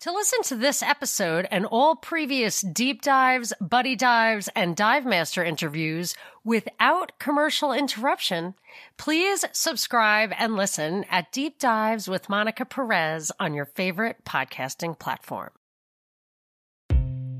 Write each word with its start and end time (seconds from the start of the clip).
To 0.00 0.12
listen 0.12 0.40
to 0.44 0.56
this 0.56 0.82
episode 0.82 1.46
and 1.50 1.66
all 1.66 1.94
previous 1.94 2.62
deep 2.62 3.02
dives, 3.02 3.52
buddy 3.60 3.94
dives, 3.94 4.48
and 4.56 4.74
dive 4.74 5.04
master 5.04 5.44
interviews 5.44 6.14
without 6.42 7.12
commercial 7.18 7.74
interruption, 7.74 8.54
please 8.96 9.44
subscribe 9.52 10.32
and 10.38 10.56
listen 10.56 11.04
at 11.10 11.30
Deep 11.32 11.58
Dives 11.58 12.08
with 12.08 12.30
Monica 12.30 12.64
Perez 12.64 13.30
on 13.38 13.52
your 13.52 13.66
favorite 13.66 14.24
podcasting 14.24 14.98
platform. 14.98 15.50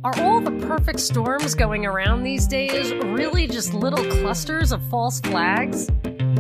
Are 0.05 0.19
all 0.19 0.43
the 0.43 0.67
perfect 0.67 1.01
storms 1.01 1.55
going 1.55 1.87
around 1.87 2.25
these 2.25 2.47
days 2.47 2.93
really 2.93 3.47
just 3.47 3.73
little 3.73 4.05
clusters 4.21 4.71
of 4.71 4.83
false 4.91 5.19
flags? 5.21 5.89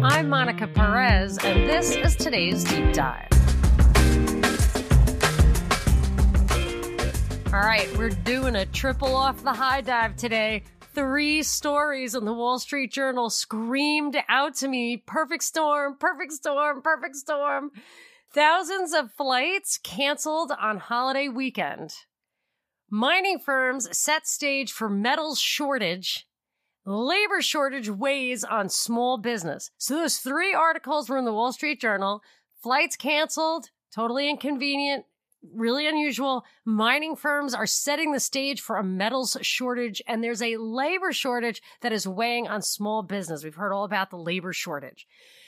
I'm 0.02 0.28
Monica 0.28 0.66
Perez, 0.66 1.38
and 1.38 1.66
this 1.66 1.96
is 1.96 2.14
today's 2.14 2.62
Deep 2.64 2.92
Dive. 2.92 3.30
All 7.52 7.58
right, 7.58 7.92
we're 7.98 8.10
doing 8.10 8.54
a 8.54 8.66
triple 8.66 9.16
off 9.16 9.42
the 9.42 9.52
high 9.52 9.80
dive 9.80 10.14
today. 10.14 10.62
Three 10.94 11.42
stories 11.42 12.14
in 12.14 12.24
the 12.24 12.32
Wall 12.32 12.60
Street 12.60 12.92
Journal 12.92 13.28
screamed 13.28 14.16
out 14.28 14.54
to 14.58 14.68
me 14.68 14.98
perfect 14.98 15.42
storm, 15.42 15.96
perfect 15.98 16.30
storm, 16.30 16.80
perfect 16.80 17.16
storm. 17.16 17.72
Thousands 18.32 18.94
of 18.94 19.12
flights 19.12 19.80
canceled 19.82 20.52
on 20.60 20.76
holiday 20.76 21.26
weekend. 21.26 21.92
Mining 22.88 23.40
firms 23.40 23.88
set 23.98 24.28
stage 24.28 24.70
for 24.70 24.88
metals 24.88 25.40
shortage. 25.40 26.28
Labor 26.86 27.42
shortage 27.42 27.90
weighs 27.90 28.44
on 28.44 28.68
small 28.68 29.18
business. 29.18 29.72
So 29.76 29.96
those 29.96 30.18
three 30.18 30.54
articles 30.54 31.08
were 31.08 31.18
in 31.18 31.24
the 31.24 31.34
Wall 31.34 31.52
Street 31.52 31.80
Journal. 31.80 32.22
Flights 32.62 32.94
canceled, 32.94 33.70
totally 33.92 34.30
inconvenient, 34.30 35.04
really 35.54 35.86
unusual. 35.86 36.44
Mining 36.64 37.16
firms 37.16 37.54
are 37.54 37.66
setting 37.66 38.12
the 38.12 38.20
stage 38.20 38.60
for 38.60 38.76
a 38.76 38.84
metals 38.84 39.36
shortage, 39.42 40.02
and 40.06 40.22
there's 40.22 40.42
a 40.42 40.56
labor 40.56 41.12
shortage 41.12 41.62
that 41.80 41.92
is 41.92 42.06
weighing 42.06 42.48
on 42.48 42.62
small 42.62 43.02
business. 43.02 43.44
We've 43.44 43.54
heard 43.54 43.72
all 43.72 43.84
about 43.84 44.10
the 44.10 44.16
labor 44.16 44.52
shortage. 44.52 45.06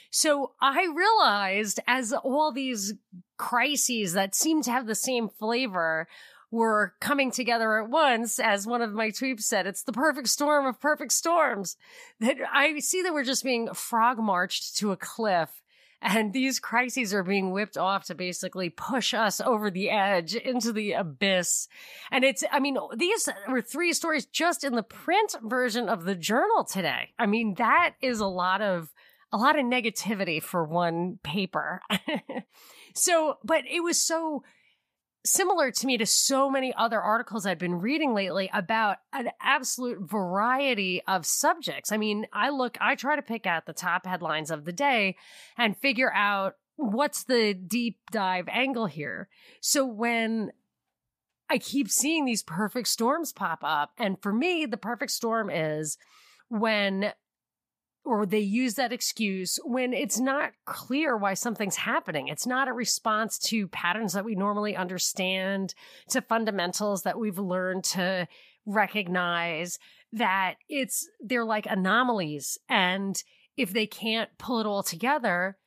So 0.09 0.51
I 0.61 0.87
realized 0.93 1.79
as 1.87 2.13
all 2.13 2.51
these 2.51 2.93
crises 3.37 4.13
that 4.13 4.35
seem 4.35 4.61
to 4.63 4.71
have 4.71 4.85
the 4.85 4.95
same 4.95 5.27
flavor 5.27 6.07
were 6.51 6.93
coming 6.99 7.31
together 7.31 7.81
at 7.81 7.89
once, 7.89 8.39
as 8.39 8.67
one 8.67 8.83
of 8.83 8.93
my 8.93 9.09
tweets 9.09 9.41
said, 9.41 9.65
it's 9.65 9.81
the 9.81 9.91
perfect 9.91 10.27
storm 10.27 10.67
of 10.67 10.79
perfect 10.79 11.11
storms. 11.11 11.77
That 12.19 12.37
I 12.53 12.77
see 12.77 13.01
that 13.01 13.11
we're 13.11 13.23
just 13.23 13.43
being 13.43 13.73
frog 13.73 14.19
marched 14.19 14.77
to 14.77 14.91
a 14.91 14.97
cliff 14.97 15.62
and 16.03 16.33
these 16.33 16.59
crises 16.59 17.13
are 17.13 17.23
being 17.23 17.51
whipped 17.51 17.77
off 17.77 18.05
to 18.05 18.15
basically 18.15 18.69
push 18.69 19.13
us 19.13 19.39
over 19.39 19.71
the 19.71 19.89
edge 19.89 20.35
into 20.35 20.73
the 20.73 20.93
abyss. 20.93 21.69
And 22.11 22.23
it's, 22.25 22.43
I 22.51 22.59
mean, 22.59 22.77
these 22.95 23.29
were 23.47 23.61
three 23.61 23.93
stories 23.93 24.25
just 24.25 24.63
in 24.63 24.75
the 24.75 24.83
print 24.83 25.35
version 25.41 25.87
of 25.87 26.03
the 26.03 26.15
journal 26.15 26.65
today. 26.65 27.13
I 27.17 27.25
mean, 27.25 27.55
that 27.55 27.95
is 28.01 28.19
a 28.19 28.27
lot 28.27 28.61
of, 28.61 28.91
a 29.31 29.37
lot 29.37 29.57
of 29.57 29.65
negativity 29.65 30.43
for 30.43 30.65
one 30.65 31.19
paper. 31.23 31.81
so, 32.93 33.37
but 33.43 33.63
it 33.71 33.81
was 33.81 33.99
so, 33.99 34.43
similar 35.25 35.71
to 35.71 35.87
me 35.87 35.97
to 35.97 36.05
so 36.05 36.49
many 36.49 36.73
other 36.73 37.01
articles 37.01 37.45
I've 37.45 37.59
been 37.59 37.79
reading 37.79 38.13
lately 38.13 38.49
about 38.53 38.97
an 39.13 39.29
absolute 39.41 39.99
variety 40.01 41.01
of 41.07 41.25
subjects. 41.25 41.91
I 41.91 41.97
mean, 41.97 42.27
I 42.33 42.49
look, 42.49 42.77
I 42.81 42.95
try 42.95 43.15
to 43.15 43.21
pick 43.21 43.45
out 43.45 43.65
the 43.65 43.73
top 43.73 44.05
headlines 44.05 44.51
of 44.51 44.65
the 44.65 44.73
day 44.73 45.15
and 45.57 45.77
figure 45.77 46.11
out 46.13 46.55
what's 46.75 47.23
the 47.23 47.53
deep 47.53 47.99
dive 48.11 48.47
angle 48.49 48.87
here. 48.87 49.29
So 49.61 49.85
when 49.85 50.51
I 51.49 51.57
keep 51.57 51.89
seeing 51.89 52.25
these 52.25 52.43
perfect 52.43 52.87
storms 52.87 53.31
pop 53.31 53.59
up, 53.63 53.91
and 53.97 54.21
for 54.21 54.33
me, 54.33 54.65
the 54.65 54.77
perfect 54.77 55.11
storm 55.11 55.49
is 55.49 55.97
when 56.49 57.13
or 58.05 58.25
they 58.25 58.39
use 58.39 58.73
that 58.75 58.91
excuse 58.91 59.59
when 59.63 59.93
it's 59.93 60.19
not 60.19 60.51
clear 60.65 61.15
why 61.15 61.33
something's 61.33 61.77
happening. 61.77 62.27
It's 62.27 62.45
not 62.45 62.67
a 62.67 62.73
response 62.73 63.37
to 63.39 63.67
patterns 63.69 64.13
that 64.13 64.25
we 64.25 64.35
normally 64.35 64.75
understand, 64.75 65.73
to 66.09 66.21
fundamentals 66.21 67.03
that 67.03 67.17
we've 67.17 67.39
learned 67.39 67.85
to 67.85 68.27
recognize, 68.65 69.79
that 70.11 70.55
it's, 70.67 71.07
they're 71.21 71.45
like 71.45 71.65
anomalies. 71.69 72.57
And 72.67 73.15
if 73.55 73.71
they 73.71 73.87
can't 73.87 74.29
pull 74.37 74.59
it 74.59 74.65
all 74.65 74.83
together, 74.83 75.57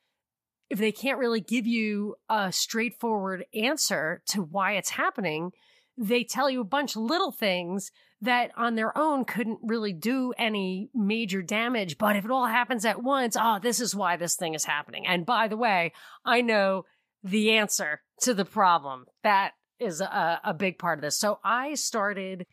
if 0.68 0.78
they 0.78 0.92
can't 0.92 1.18
really 1.18 1.40
give 1.40 1.66
you 1.66 2.16
a 2.28 2.52
straightforward 2.52 3.44
answer 3.54 4.22
to 4.28 4.42
why 4.42 4.72
it's 4.72 4.90
happening, 4.90 5.52
they 5.96 6.24
tell 6.24 6.50
you 6.50 6.60
a 6.60 6.64
bunch 6.64 6.96
of 6.96 7.02
little 7.02 7.32
things 7.32 7.90
that 8.22 8.50
on 8.56 8.74
their 8.74 8.96
own 8.96 9.24
couldn't 9.24 9.60
really 9.62 9.92
do 9.92 10.32
any 10.38 10.90
major 10.94 11.42
damage. 11.42 11.98
But 11.98 12.16
if 12.16 12.24
it 12.24 12.30
all 12.30 12.46
happens 12.46 12.84
at 12.84 13.02
once, 13.02 13.36
oh, 13.38 13.58
this 13.60 13.80
is 13.80 13.94
why 13.94 14.16
this 14.16 14.36
thing 14.36 14.54
is 14.54 14.64
happening. 14.64 15.06
And 15.06 15.26
by 15.26 15.48
the 15.48 15.56
way, 15.56 15.92
I 16.24 16.40
know 16.40 16.84
the 17.22 17.52
answer 17.52 18.02
to 18.22 18.34
the 18.34 18.44
problem. 18.44 19.06
That 19.22 19.52
is 19.78 20.00
a, 20.00 20.40
a 20.42 20.54
big 20.54 20.78
part 20.78 20.98
of 20.98 21.02
this. 21.02 21.18
So 21.18 21.38
I 21.44 21.74
started, 21.74 22.46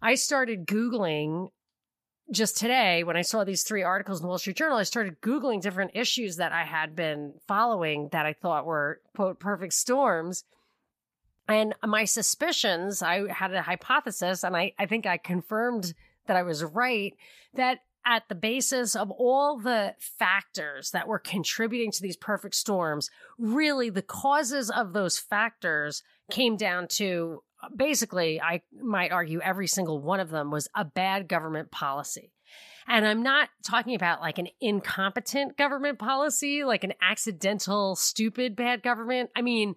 I 0.00 0.14
started 0.14 0.66
Googling 0.66 1.48
just 2.30 2.56
today 2.56 3.02
when 3.02 3.16
I 3.16 3.22
saw 3.22 3.44
these 3.44 3.64
three 3.64 3.82
articles 3.82 4.20
in 4.20 4.22
the 4.22 4.28
Wall 4.28 4.38
Street 4.38 4.56
Journal, 4.56 4.78
I 4.78 4.84
started 4.84 5.20
Googling 5.20 5.60
different 5.60 5.92
issues 5.94 6.36
that 6.36 6.52
I 6.52 6.64
had 6.64 6.94
been 6.94 7.34
following 7.48 8.08
that 8.12 8.26
I 8.26 8.34
thought 8.34 8.66
were, 8.66 9.00
quote, 9.16 9.40
perfect 9.40 9.72
storms. 9.72 10.44
And 11.50 11.74
my 11.84 12.04
suspicions, 12.04 13.02
I 13.02 13.30
had 13.32 13.52
a 13.52 13.62
hypothesis, 13.62 14.44
and 14.44 14.56
I, 14.56 14.72
I 14.78 14.86
think 14.86 15.06
I 15.06 15.16
confirmed 15.16 15.94
that 16.26 16.36
I 16.36 16.42
was 16.42 16.62
right, 16.62 17.14
that 17.54 17.80
at 18.06 18.28
the 18.28 18.34
basis 18.34 18.96
of 18.96 19.10
all 19.10 19.58
the 19.58 19.94
factors 19.98 20.90
that 20.92 21.06
were 21.06 21.18
contributing 21.18 21.90
to 21.92 22.02
these 22.02 22.16
perfect 22.16 22.54
storms, 22.54 23.10
really 23.38 23.90
the 23.90 24.02
causes 24.02 24.70
of 24.70 24.92
those 24.92 25.18
factors 25.18 26.02
came 26.30 26.56
down 26.56 26.88
to 26.88 27.42
basically, 27.76 28.40
I 28.40 28.62
might 28.80 29.12
argue 29.12 29.40
every 29.40 29.66
single 29.66 30.00
one 30.00 30.20
of 30.20 30.30
them 30.30 30.50
was 30.50 30.68
a 30.74 30.84
bad 30.84 31.28
government 31.28 31.70
policy. 31.70 32.32
And 32.86 33.06
I'm 33.06 33.22
not 33.22 33.50
talking 33.62 33.94
about 33.94 34.20
like 34.20 34.38
an 34.38 34.48
incompetent 34.60 35.56
government 35.56 35.98
policy, 35.98 36.64
like 36.64 36.84
an 36.84 36.94
accidental, 37.02 37.96
stupid, 37.96 38.56
bad 38.56 38.82
government. 38.82 39.30
I 39.36 39.42
mean, 39.42 39.74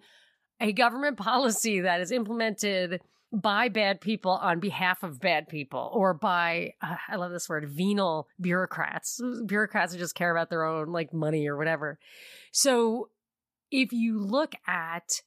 a 0.60 0.72
government 0.72 1.16
policy 1.18 1.80
that 1.80 2.00
is 2.00 2.12
implemented 2.12 3.00
by 3.32 3.68
bad 3.68 4.00
people 4.00 4.30
on 4.30 4.60
behalf 4.60 5.02
of 5.02 5.18
bad 5.18 5.48
people 5.48 5.90
or 5.92 6.14
by 6.14 6.72
uh, 6.80 6.94
i 7.08 7.16
love 7.16 7.32
this 7.32 7.48
word 7.48 7.68
venal 7.68 8.28
bureaucrats. 8.40 9.20
Bureaucrats 9.46 9.92
who 9.92 9.98
just 9.98 10.14
care 10.14 10.30
about 10.30 10.50
their 10.50 10.64
own 10.64 10.92
like 10.92 11.12
money 11.12 11.48
or 11.48 11.56
whatever. 11.56 11.98
So 12.52 13.08
if 13.72 13.92
you 13.92 14.20
look 14.20 14.54
at 14.68 15.20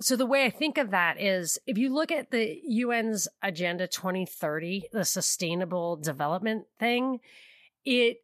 so 0.00 0.16
the 0.16 0.26
way 0.26 0.44
i 0.44 0.50
think 0.50 0.76
of 0.76 0.90
that 0.90 1.20
is 1.20 1.58
if 1.66 1.78
you 1.78 1.94
look 1.94 2.10
at 2.10 2.30
the 2.30 2.60
un's 2.84 3.28
agenda 3.42 3.86
2030 3.86 4.88
the 4.92 5.04
sustainable 5.04 5.96
development 5.96 6.64
thing 6.78 7.20
it 7.84 8.18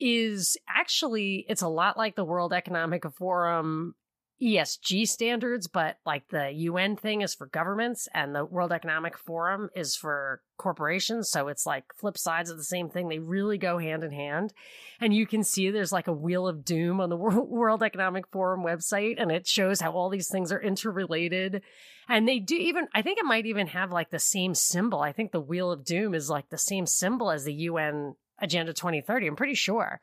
is 0.00 0.56
actually 0.68 1.46
it's 1.48 1.62
a 1.62 1.68
lot 1.68 1.96
like 1.96 2.16
the 2.16 2.24
world 2.24 2.52
economic 2.52 3.04
forum 3.14 3.94
ESG 4.42 5.06
standards, 5.06 5.66
but 5.66 5.98
like 6.06 6.28
the 6.28 6.50
UN 6.50 6.96
thing 6.96 7.20
is 7.20 7.34
for 7.34 7.46
governments 7.46 8.08
and 8.14 8.34
the 8.34 8.44
World 8.44 8.72
Economic 8.72 9.18
Forum 9.18 9.68
is 9.74 9.94
for 9.94 10.40
corporations. 10.56 11.30
So 11.30 11.48
it's 11.48 11.66
like 11.66 11.84
flip 11.96 12.16
sides 12.16 12.50
of 12.50 12.56
the 12.56 12.64
same 12.64 12.88
thing. 12.88 13.08
They 13.08 13.18
really 13.18 13.58
go 13.58 13.78
hand 13.78 14.02
in 14.02 14.12
hand. 14.12 14.54
And 15.00 15.14
you 15.14 15.26
can 15.26 15.44
see 15.44 15.70
there's 15.70 15.92
like 15.92 16.08
a 16.08 16.12
wheel 16.12 16.48
of 16.48 16.64
doom 16.64 17.00
on 17.00 17.10
the 17.10 17.16
World 17.16 17.82
Economic 17.82 18.26
Forum 18.28 18.64
website 18.64 19.16
and 19.18 19.30
it 19.30 19.46
shows 19.46 19.80
how 19.80 19.92
all 19.92 20.08
these 20.08 20.28
things 20.28 20.52
are 20.52 20.60
interrelated. 20.60 21.62
And 22.08 22.26
they 22.26 22.38
do 22.38 22.56
even, 22.56 22.88
I 22.94 23.02
think 23.02 23.18
it 23.18 23.26
might 23.26 23.46
even 23.46 23.68
have 23.68 23.92
like 23.92 24.10
the 24.10 24.18
same 24.18 24.54
symbol. 24.54 25.00
I 25.00 25.12
think 25.12 25.32
the 25.32 25.40
wheel 25.40 25.70
of 25.70 25.84
doom 25.84 26.14
is 26.14 26.30
like 26.30 26.48
the 26.48 26.58
same 26.58 26.86
symbol 26.86 27.30
as 27.30 27.44
the 27.44 27.54
UN 27.54 28.14
Agenda 28.40 28.72
2030. 28.72 29.26
I'm 29.26 29.36
pretty 29.36 29.54
sure. 29.54 30.00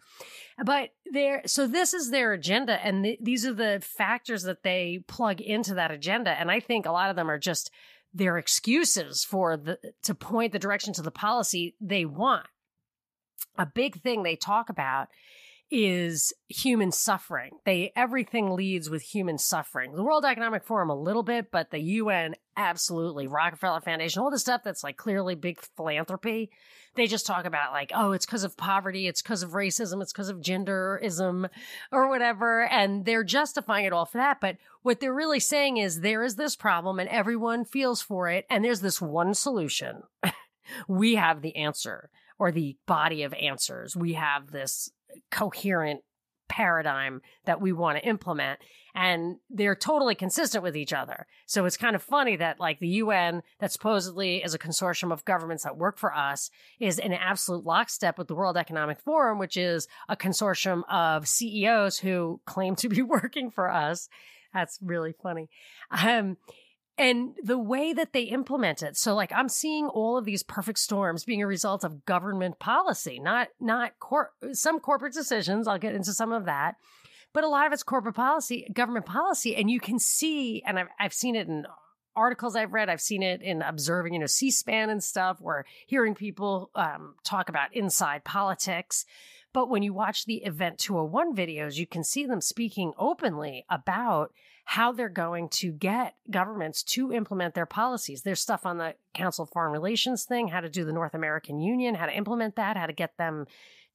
But 0.64 0.90
there, 1.12 1.44
so 1.46 1.68
this 1.68 1.94
is 1.94 2.10
their 2.10 2.34
agenda, 2.34 2.84
and 2.84 3.04
th- 3.04 3.20
these 3.22 3.46
are 3.46 3.54
the 3.54 3.80
factors 3.84 4.44
that 4.44 4.64
they 4.64 5.04
plug 5.08 5.40
into 5.40 5.76
that 5.76 5.92
agenda. 5.92 6.32
And 6.32 6.50
I 6.50 6.60
think 6.60 6.86
a 6.86 6.92
lot 6.92 7.10
of 7.10 7.16
them 7.16 7.30
are 7.30 7.38
just 7.38 7.70
their 8.14 8.38
excuses 8.38 9.24
for 9.24 9.56
the 9.56 9.78
to 10.04 10.16
point 10.16 10.54
the 10.54 10.60
direction 10.60 10.94
to 10.94 11.04
the 11.04 11.12
policy 11.12 11.76
they 11.80 12.06
want. 12.06 12.48
A 13.58 13.68
big 13.68 14.02
thing 14.02 14.24
they 14.24 14.36
talk 14.36 14.70
about 14.70 15.10
is 15.70 16.34
human 16.48 16.92
suffering. 16.92 17.60
They 17.66 17.92
everything 17.96 18.52
leads 18.52 18.90
with 18.90 19.02
human 19.02 19.38
suffering. 19.38 19.94
The 19.94 20.04
World 20.04 20.26
Economic 20.26 20.64
Forum 20.64 20.90
a 20.90 20.96
little 20.96 21.24
bit, 21.24 21.52
but 21.52 21.72
the 21.72 21.80
UN 21.80 22.36
absolutely. 22.56 23.28
Rockefeller 23.28 23.82
Foundation, 23.82 24.22
all 24.22 24.32
the 24.32 24.40
stuff 24.40 24.62
that's 24.64 24.84
like 24.84 24.98
clearly 24.98 25.36
big 25.36 25.60
philanthropy. 25.76 26.50
They 26.96 27.06
just 27.06 27.28
talk 27.28 27.46
about 27.46 27.74
like, 27.74 27.92
oh, 27.94 28.14
it's 28.14 28.26
because 28.26 28.44
of 28.44 28.58
poverty, 28.58 29.08
it's 29.08 29.22
because 29.22 29.44
of 29.44 29.52
racism, 29.52 30.02
it's 30.02 30.14
because 30.14 30.30
of 30.30 30.42
genderism 30.42 31.50
or 31.92 32.10
whatever, 32.10 32.66
and 32.66 33.06
they're 33.06 33.24
justifying 33.24 33.86
it 33.86 33.94
all 33.94 34.06
for 34.06 34.18
that. 34.18 34.40
But 34.42 34.58
what 34.82 35.00
they're 35.00 35.14
really 35.14 35.40
saying 35.40 35.78
is 35.78 36.02
there 36.02 36.24
is 36.24 36.36
this 36.36 36.56
problem 36.56 37.00
and 37.00 37.10
everyone 37.10 37.66
feels 37.66 38.02
for 38.02 38.30
it, 38.30 38.46
and 38.50 38.64
there's 38.64 38.82
this 38.82 39.02
one 39.02 39.34
solution. 39.34 40.04
we 40.88 41.16
have 41.16 41.42
the 41.42 41.56
answer 41.56 42.10
or 42.40 42.52
the 42.52 42.78
body 42.86 43.24
of 43.24 43.34
answers. 43.34 43.96
We 43.96 44.14
have 44.14 44.52
this 44.52 44.92
coherent 45.32 46.02
paradigm 46.48 47.22
that 47.46 47.62
we 47.62 47.72
want 47.72 47.98
to 47.98 48.08
implement 48.08 48.60
and 48.96 49.38
they're 49.52 49.76
totally 49.76 50.16
consistent 50.16 50.64
with 50.64 50.76
each 50.76 50.92
other. 50.92 51.28
So 51.46 51.66
it's 51.66 51.78
kind 51.78 51.96
of 51.96 52.02
funny 52.02 52.36
that 52.38 52.60
like 52.60 52.80
the 52.80 52.88
UN 52.88 53.44
that 53.60 53.72
supposedly 53.72 54.38
is 54.38 54.56
a 54.56 54.60
consortium 54.60 55.14
of 55.14 55.24
governments 55.24 55.66
that 55.66 55.78
work 55.78 56.00
for 56.00 56.16
us 56.16 56.50
is 56.80 56.98
in 56.98 57.14
absolute 57.14 57.64
lockstep 57.64 58.18
with 58.18 58.28
the 58.28 58.34
World 58.34 58.58
Economic 58.58 59.00
Forum, 59.00 59.38
which 59.38 59.56
is 59.56 59.88
a 60.10 60.18
consortium 60.18 60.82
of 60.90 61.28
CEOs 61.28 62.00
who 62.00 62.42
claim 62.48 62.76
to 62.78 62.90
be 62.90 63.02
working 63.04 63.52
for 63.52 63.70
us. 63.70 64.10
That's 64.52 64.80
really 64.82 65.14
funny. 65.22 65.48
Um, 65.92 66.38
and 66.98 67.36
the 67.44 67.60
way 67.60 67.94
that 67.94 68.14
they 68.14 68.24
implement 68.24 68.82
it 68.82 68.98
so 68.98 69.14
like 69.14 69.32
i'm 69.34 69.50
seeing 69.50 69.88
all 69.88 70.18
of 70.18 70.26
these 70.26 70.44
perfect 70.44 70.80
storms 70.80 71.24
being 71.24 71.42
a 71.42 71.48
result 71.48 71.84
of 71.84 72.06
government 72.06 72.60
policy 72.60 73.20
not 73.20 73.50
not 73.60 73.98
cor- 74.00 74.32
some 74.54 74.80
corporate 74.80 75.14
decisions 75.14 75.68
i'll 75.68 75.78
get 75.78 75.96
into 75.96 76.14
some 76.14 76.32
of 76.32 76.46
that 76.46 76.76
but 77.34 77.44
a 77.44 77.48
lot 77.50 77.68
of 77.68 77.74
it's 77.74 77.84
corporate 77.84 78.16
policy 78.16 78.68
government 78.74 79.06
policy 79.06 79.56
and 79.56 79.70
you 79.70 79.80
can 79.80 80.00
see 80.00 80.62
and 80.66 80.80
i've, 80.80 80.88
I've 81.00 81.14
seen 81.14 81.36
it 81.36 81.48
in 81.48 81.66
articles 82.16 82.56
i've 82.56 82.74
read 82.74 82.90
i've 82.90 83.02
seen 83.02 83.22
it 83.22 83.42
in 83.42 83.62
observing 83.62 84.14
you 84.14 84.20
know 84.20 84.26
c-span 84.26 84.90
and 84.90 85.04
stuff 85.04 85.38
or 85.42 85.66
hearing 85.86 86.16
people 86.16 86.72
um, 86.76 87.16
talk 87.24 87.48
about 87.50 87.74
inside 87.76 88.24
politics. 88.24 89.06
But 89.54 89.70
when 89.70 89.82
you 89.82 89.94
watch 89.94 90.26
the 90.26 90.44
event 90.44 90.78
201 90.78 91.36
videos 91.36 91.78
you 91.78 91.88
can 91.88 92.04
see 92.04 92.26
them 92.26 92.42
speaking 92.42 92.94
openly 92.98 93.66
about 93.70 94.34
how 94.70 94.92
they're 94.92 95.08
going 95.08 95.48
to 95.48 95.72
get 95.72 96.16
governments 96.30 96.84
to 96.84 97.14
implement 97.14 97.54
their 97.54 97.66
policies. 97.66 98.24
There's 98.24 98.42
stuff 98.42 98.66
on 98.66 98.78
the 98.78 98.96
Council 99.14 99.44
of 99.44 99.50
Foreign 99.50 99.72
Relations 99.72 100.26
thing, 100.26 100.50
how 100.50 100.60
to 100.60 100.68
do 100.68 100.84
the 100.84 100.92
North 100.92 101.14
American 101.14 101.62
Union, 101.62 101.96
how 101.96 102.06
to 102.06 102.14
implement 102.14 102.58
that, 102.58 102.76
how 102.76 102.86
to 102.86 102.92
get 102.92 103.16
them 103.18 103.46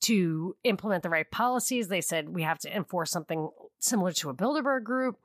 to 0.01 0.57
implement 0.65 1.03
the 1.03 1.11
right 1.11 1.31
policies. 1.31 1.89
They 1.89 2.01
said 2.01 2.31
we 2.31 2.43
have 2.43 2.59
to 2.61 2.75
enforce 2.75 3.11
something 3.11 3.51
similar 3.81 4.13
to 4.13 4.31
a 4.31 4.35
Bilderberg 4.35 4.83
group. 4.83 5.19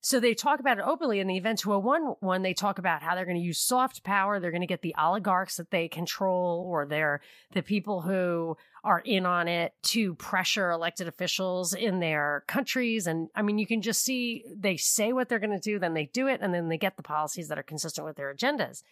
So 0.00 0.20
they 0.20 0.34
talk 0.34 0.60
about 0.60 0.78
it 0.78 0.84
openly 0.86 1.18
in 1.18 1.26
the 1.26 1.36
Event 1.36 1.58
201 1.58 2.16
one. 2.20 2.42
They 2.42 2.54
talk 2.54 2.78
about 2.78 3.02
how 3.02 3.14
they're 3.14 3.24
going 3.24 3.36
to 3.36 3.42
use 3.42 3.60
soft 3.60 4.04
power. 4.04 4.38
They're 4.38 4.52
going 4.52 4.60
to 4.60 4.66
get 4.66 4.82
the 4.82 4.94
oligarchs 4.96 5.56
that 5.56 5.70
they 5.70 5.88
control 5.88 6.64
or 6.68 6.86
they're 6.86 7.20
the 7.52 7.62
people 7.62 8.02
who 8.02 8.56
are 8.84 9.00
in 9.00 9.26
on 9.26 9.48
it 9.48 9.72
to 9.82 10.14
pressure 10.14 10.70
elected 10.70 11.08
officials 11.08 11.74
in 11.74 11.98
their 11.98 12.44
countries. 12.46 13.06
And 13.06 13.28
I 13.34 13.42
mean, 13.42 13.58
you 13.58 13.66
can 13.66 13.82
just 13.82 14.04
see 14.04 14.44
they 14.56 14.76
say 14.76 15.12
what 15.12 15.28
they're 15.28 15.40
going 15.40 15.58
to 15.58 15.70
do, 15.70 15.78
then 15.80 15.94
they 15.94 16.06
do 16.06 16.28
it, 16.28 16.40
and 16.40 16.54
then 16.54 16.68
they 16.68 16.78
get 16.78 16.96
the 16.96 17.02
policies 17.02 17.48
that 17.48 17.58
are 17.58 17.64
consistent 17.64 18.06
with 18.06 18.16
their 18.16 18.32
agendas. 18.32 18.82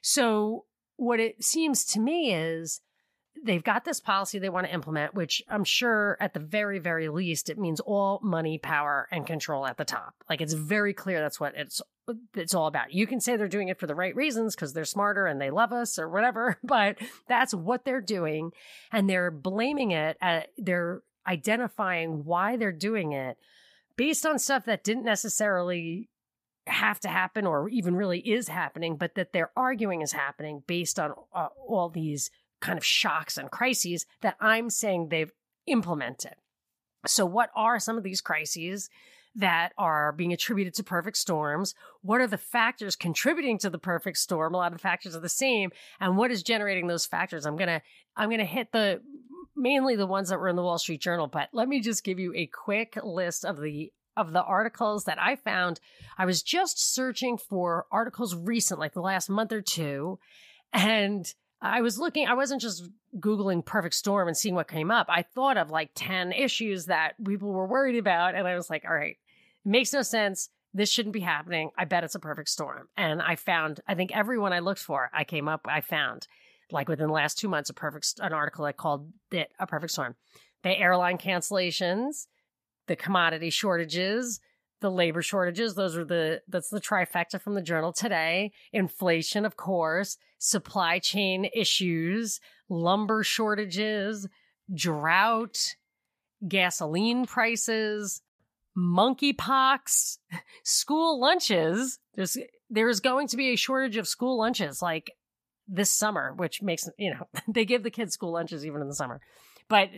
So 0.00 0.66
what 0.96 1.18
it 1.18 1.42
seems 1.42 1.84
to 1.86 2.00
me 2.00 2.32
is 2.32 2.80
they've 3.42 3.62
got 3.62 3.84
this 3.84 4.00
policy 4.00 4.38
they 4.38 4.48
want 4.48 4.66
to 4.66 4.72
implement, 4.72 5.14
which 5.14 5.42
I'm 5.48 5.64
sure 5.64 6.16
at 6.20 6.34
the 6.34 6.40
very, 6.40 6.78
very 6.78 7.08
least, 7.08 7.50
it 7.50 7.58
means 7.58 7.80
all 7.80 8.20
money, 8.22 8.58
power, 8.58 9.08
and 9.10 9.26
control 9.26 9.66
at 9.66 9.76
the 9.76 9.84
top. 9.84 10.14
Like 10.28 10.40
it's 10.40 10.52
very 10.52 10.94
clear 10.94 11.20
that's 11.20 11.40
what 11.40 11.54
it's 11.56 11.82
it's 12.34 12.54
all 12.54 12.66
about. 12.66 12.92
You 12.92 13.06
can 13.06 13.20
say 13.20 13.36
they're 13.36 13.48
doing 13.48 13.68
it 13.68 13.78
for 13.78 13.86
the 13.86 13.94
right 13.94 14.14
reasons 14.14 14.54
because 14.54 14.72
they're 14.72 14.84
smarter 14.84 15.26
and 15.26 15.40
they 15.40 15.50
love 15.50 15.72
us 15.72 15.98
or 15.98 16.08
whatever, 16.08 16.58
but 16.64 16.98
that's 17.28 17.54
what 17.54 17.84
they're 17.84 18.00
doing. 18.00 18.52
And 18.90 19.08
they're 19.08 19.30
blaming 19.30 19.92
it 19.92 20.16
at 20.20 20.48
they're 20.56 21.02
identifying 21.26 22.24
why 22.24 22.56
they're 22.56 22.72
doing 22.72 23.12
it 23.12 23.38
based 23.96 24.26
on 24.26 24.38
stuff 24.38 24.64
that 24.64 24.82
didn't 24.82 25.04
necessarily 25.04 26.08
have 26.66 27.00
to 27.00 27.08
happen 27.08 27.46
or 27.46 27.68
even 27.68 27.96
really 27.96 28.18
is 28.20 28.48
happening, 28.48 28.96
but 28.96 29.14
that 29.16 29.32
they're 29.32 29.50
arguing 29.56 30.00
is 30.00 30.12
happening 30.12 30.62
based 30.66 30.98
on 30.98 31.12
uh, 31.34 31.48
all 31.66 31.88
these 31.88 32.30
kind 32.62 32.78
of 32.78 32.84
shocks 32.84 33.36
and 33.36 33.50
crises 33.50 34.06
that 34.22 34.36
I'm 34.40 34.70
saying 34.70 35.08
they've 35.08 35.32
implemented. 35.66 36.34
So, 37.06 37.26
what 37.26 37.50
are 37.54 37.78
some 37.78 37.98
of 37.98 38.04
these 38.04 38.20
crises 38.20 38.88
that 39.34 39.72
are 39.78 40.12
being 40.12 40.32
attributed 40.32 40.74
to 40.74 40.84
perfect 40.84 41.16
storms? 41.16 41.74
What 42.02 42.20
are 42.20 42.26
the 42.26 42.38
factors 42.38 42.96
contributing 42.96 43.58
to 43.58 43.70
the 43.70 43.78
perfect 43.78 44.18
storm? 44.18 44.54
A 44.54 44.58
lot 44.58 44.72
of 44.72 44.78
the 44.78 44.82
factors 44.82 45.16
are 45.16 45.20
the 45.20 45.28
same. 45.28 45.70
And 46.00 46.16
what 46.16 46.30
is 46.30 46.42
generating 46.42 46.86
those 46.86 47.06
factors? 47.06 47.46
I'm 47.46 47.58
to, 47.58 47.82
I'm 48.16 48.30
to 48.30 48.44
hit 48.44 48.72
the, 48.72 49.00
mainly 49.56 49.96
the 49.96 50.06
ones 50.06 50.28
that 50.28 50.38
were 50.38 50.48
in 50.48 50.56
the 50.56 50.62
Wall 50.62 50.78
Street 50.78 51.00
Journal, 51.00 51.26
but 51.26 51.48
let 51.52 51.68
me 51.68 51.80
just 51.80 52.04
give 52.04 52.18
you 52.18 52.32
a 52.34 52.46
quick 52.46 52.98
list 53.02 53.44
of 53.44 53.60
the 53.60 53.92
of 54.14 54.34
the 54.34 54.42
articles 54.42 55.04
that 55.04 55.18
I 55.18 55.36
found. 55.36 55.80
I 56.18 56.26
was 56.26 56.42
just 56.42 56.94
searching 56.94 57.38
for 57.38 57.86
articles 57.90 58.34
recent, 58.34 58.78
like 58.78 58.92
the 58.92 59.00
last 59.00 59.30
month 59.30 59.52
or 59.52 59.62
two, 59.62 60.18
and 60.70 61.32
I 61.62 61.80
was 61.80 61.96
looking, 61.96 62.26
I 62.26 62.34
wasn't 62.34 62.60
just 62.60 62.88
Googling 63.18 63.64
perfect 63.64 63.94
storm 63.94 64.26
and 64.26 64.36
seeing 64.36 64.56
what 64.56 64.66
came 64.66 64.90
up. 64.90 65.06
I 65.08 65.22
thought 65.22 65.56
of 65.56 65.70
like 65.70 65.90
10 65.94 66.32
issues 66.32 66.86
that 66.86 67.14
people 67.24 67.52
were 67.52 67.66
worried 67.66 67.96
about. 67.96 68.34
And 68.34 68.48
I 68.48 68.56
was 68.56 68.68
like, 68.68 68.84
all 68.84 68.94
right, 68.94 69.16
it 69.64 69.68
makes 69.68 69.92
no 69.92 70.02
sense. 70.02 70.48
This 70.74 70.90
shouldn't 70.90 71.12
be 71.12 71.20
happening. 71.20 71.70
I 71.78 71.84
bet 71.84 72.02
it's 72.02 72.16
a 72.16 72.20
perfect 72.20 72.48
storm. 72.48 72.88
And 72.96 73.22
I 73.22 73.36
found, 73.36 73.80
I 73.86 73.94
think 73.94 74.10
everyone 74.14 74.52
I 74.52 74.58
looked 74.58 74.80
for, 74.80 75.08
I 75.14 75.22
came 75.22 75.46
up, 75.46 75.66
I 75.68 75.82
found 75.82 76.26
like 76.72 76.88
within 76.88 77.06
the 77.06 77.12
last 77.12 77.38
two 77.38 77.48
months, 77.48 77.70
a 77.70 77.74
perfect, 77.74 78.18
an 78.20 78.32
article 78.32 78.64
I 78.64 78.72
called 78.72 79.12
it 79.30 79.52
a 79.60 79.66
perfect 79.66 79.92
storm. 79.92 80.16
The 80.64 80.76
airline 80.76 81.18
cancellations, 81.18 82.26
the 82.88 82.96
commodity 82.96 83.50
shortages, 83.50 84.40
the 84.82 84.90
labor 84.90 85.22
shortages. 85.22 85.74
Those 85.74 85.96
are 85.96 86.04
the 86.04 86.42
that's 86.48 86.68
the 86.68 86.80
trifecta 86.80 87.40
from 87.40 87.54
the 87.54 87.62
journal 87.62 87.92
today. 87.92 88.52
Inflation 88.72 89.46
of 89.46 89.56
course 89.56 90.18
supply 90.38 90.98
chain 90.98 91.48
issues 91.54 92.40
lumber 92.68 93.22
shortages 93.22 94.28
drought 94.74 95.76
gasoline 96.46 97.26
prices 97.26 98.22
monkeypox 98.76 100.18
school 100.64 101.20
lunches. 101.20 101.98
There's 102.14 102.36
there's 102.70 103.00
going 103.00 103.28
to 103.28 103.36
be 103.36 103.50
a 103.50 103.56
shortage 103.56 103.96
of 103.96 104.08
school 104.08 104.38
lunches 104.38 104.82
like 104.82 105.12
this 105.68 105.90
summer 105.90 106.32
which 106.34 106.60
makes 106.60 106.88
you 106.98 107.10
know 107.10 107.26
they 107.48 107.64
give 107.64 107.82
the 107.82 107.90
kids 107.90 108.12
school 108.12 108.32
lunches 108.32 108.66
even 108.66 108.80
in 108.80 108.88
the 108.88 108.94
summer. 108.94 109.20
But 109.68 109.90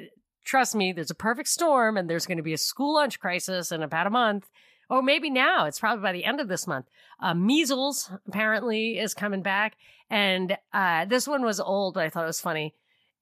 trust 0.45 0.75
me 0.75 0.93
there's 0.93 1.11
a 1.11 1.15
perfect 1.15 1.49
storm 1.49 1.97
and 1.97 2.09
there's 2.09 2.27
going 2.27 2.37
to 2.37 2.43
be 2.43 2.53
a 2.53 2.59
school 2.59 2.95
lunch 2.95 3.19
crisis 3.19 3.73
in 3.73 3.83
about 3.83 4.07
a 4.07 4.11
month 4.11 4.51
Oh, 4.91 5.03
maybe 5.03 5.31
now. 5.31 5.67
It's 5.67 5.81
probably 5.81 6.03
by 6.03 6.13
the 6.13 6.25
end 6.25 6.41
of 6.41 6.49
this 6.49 6.67
month. 6.67 6.87
Uh, 7.21 7.35
measles 7.35 8.11
apparently 8.27 8.99
is 8.99 9.15
coming 9.15 9.43
back. 9.43 9.77
And 10.11 10.57
uh, 10.73 11.07
this 11.07 11.27
one 11.27 11.43
was 11.43 11.61
old, 11.61 11.95
but 11.95 12.05
I 12.05 12.11
thought 12.11 12.25
it 12.25 12.29
was 12.29 12.41
funny. 12.41 12.75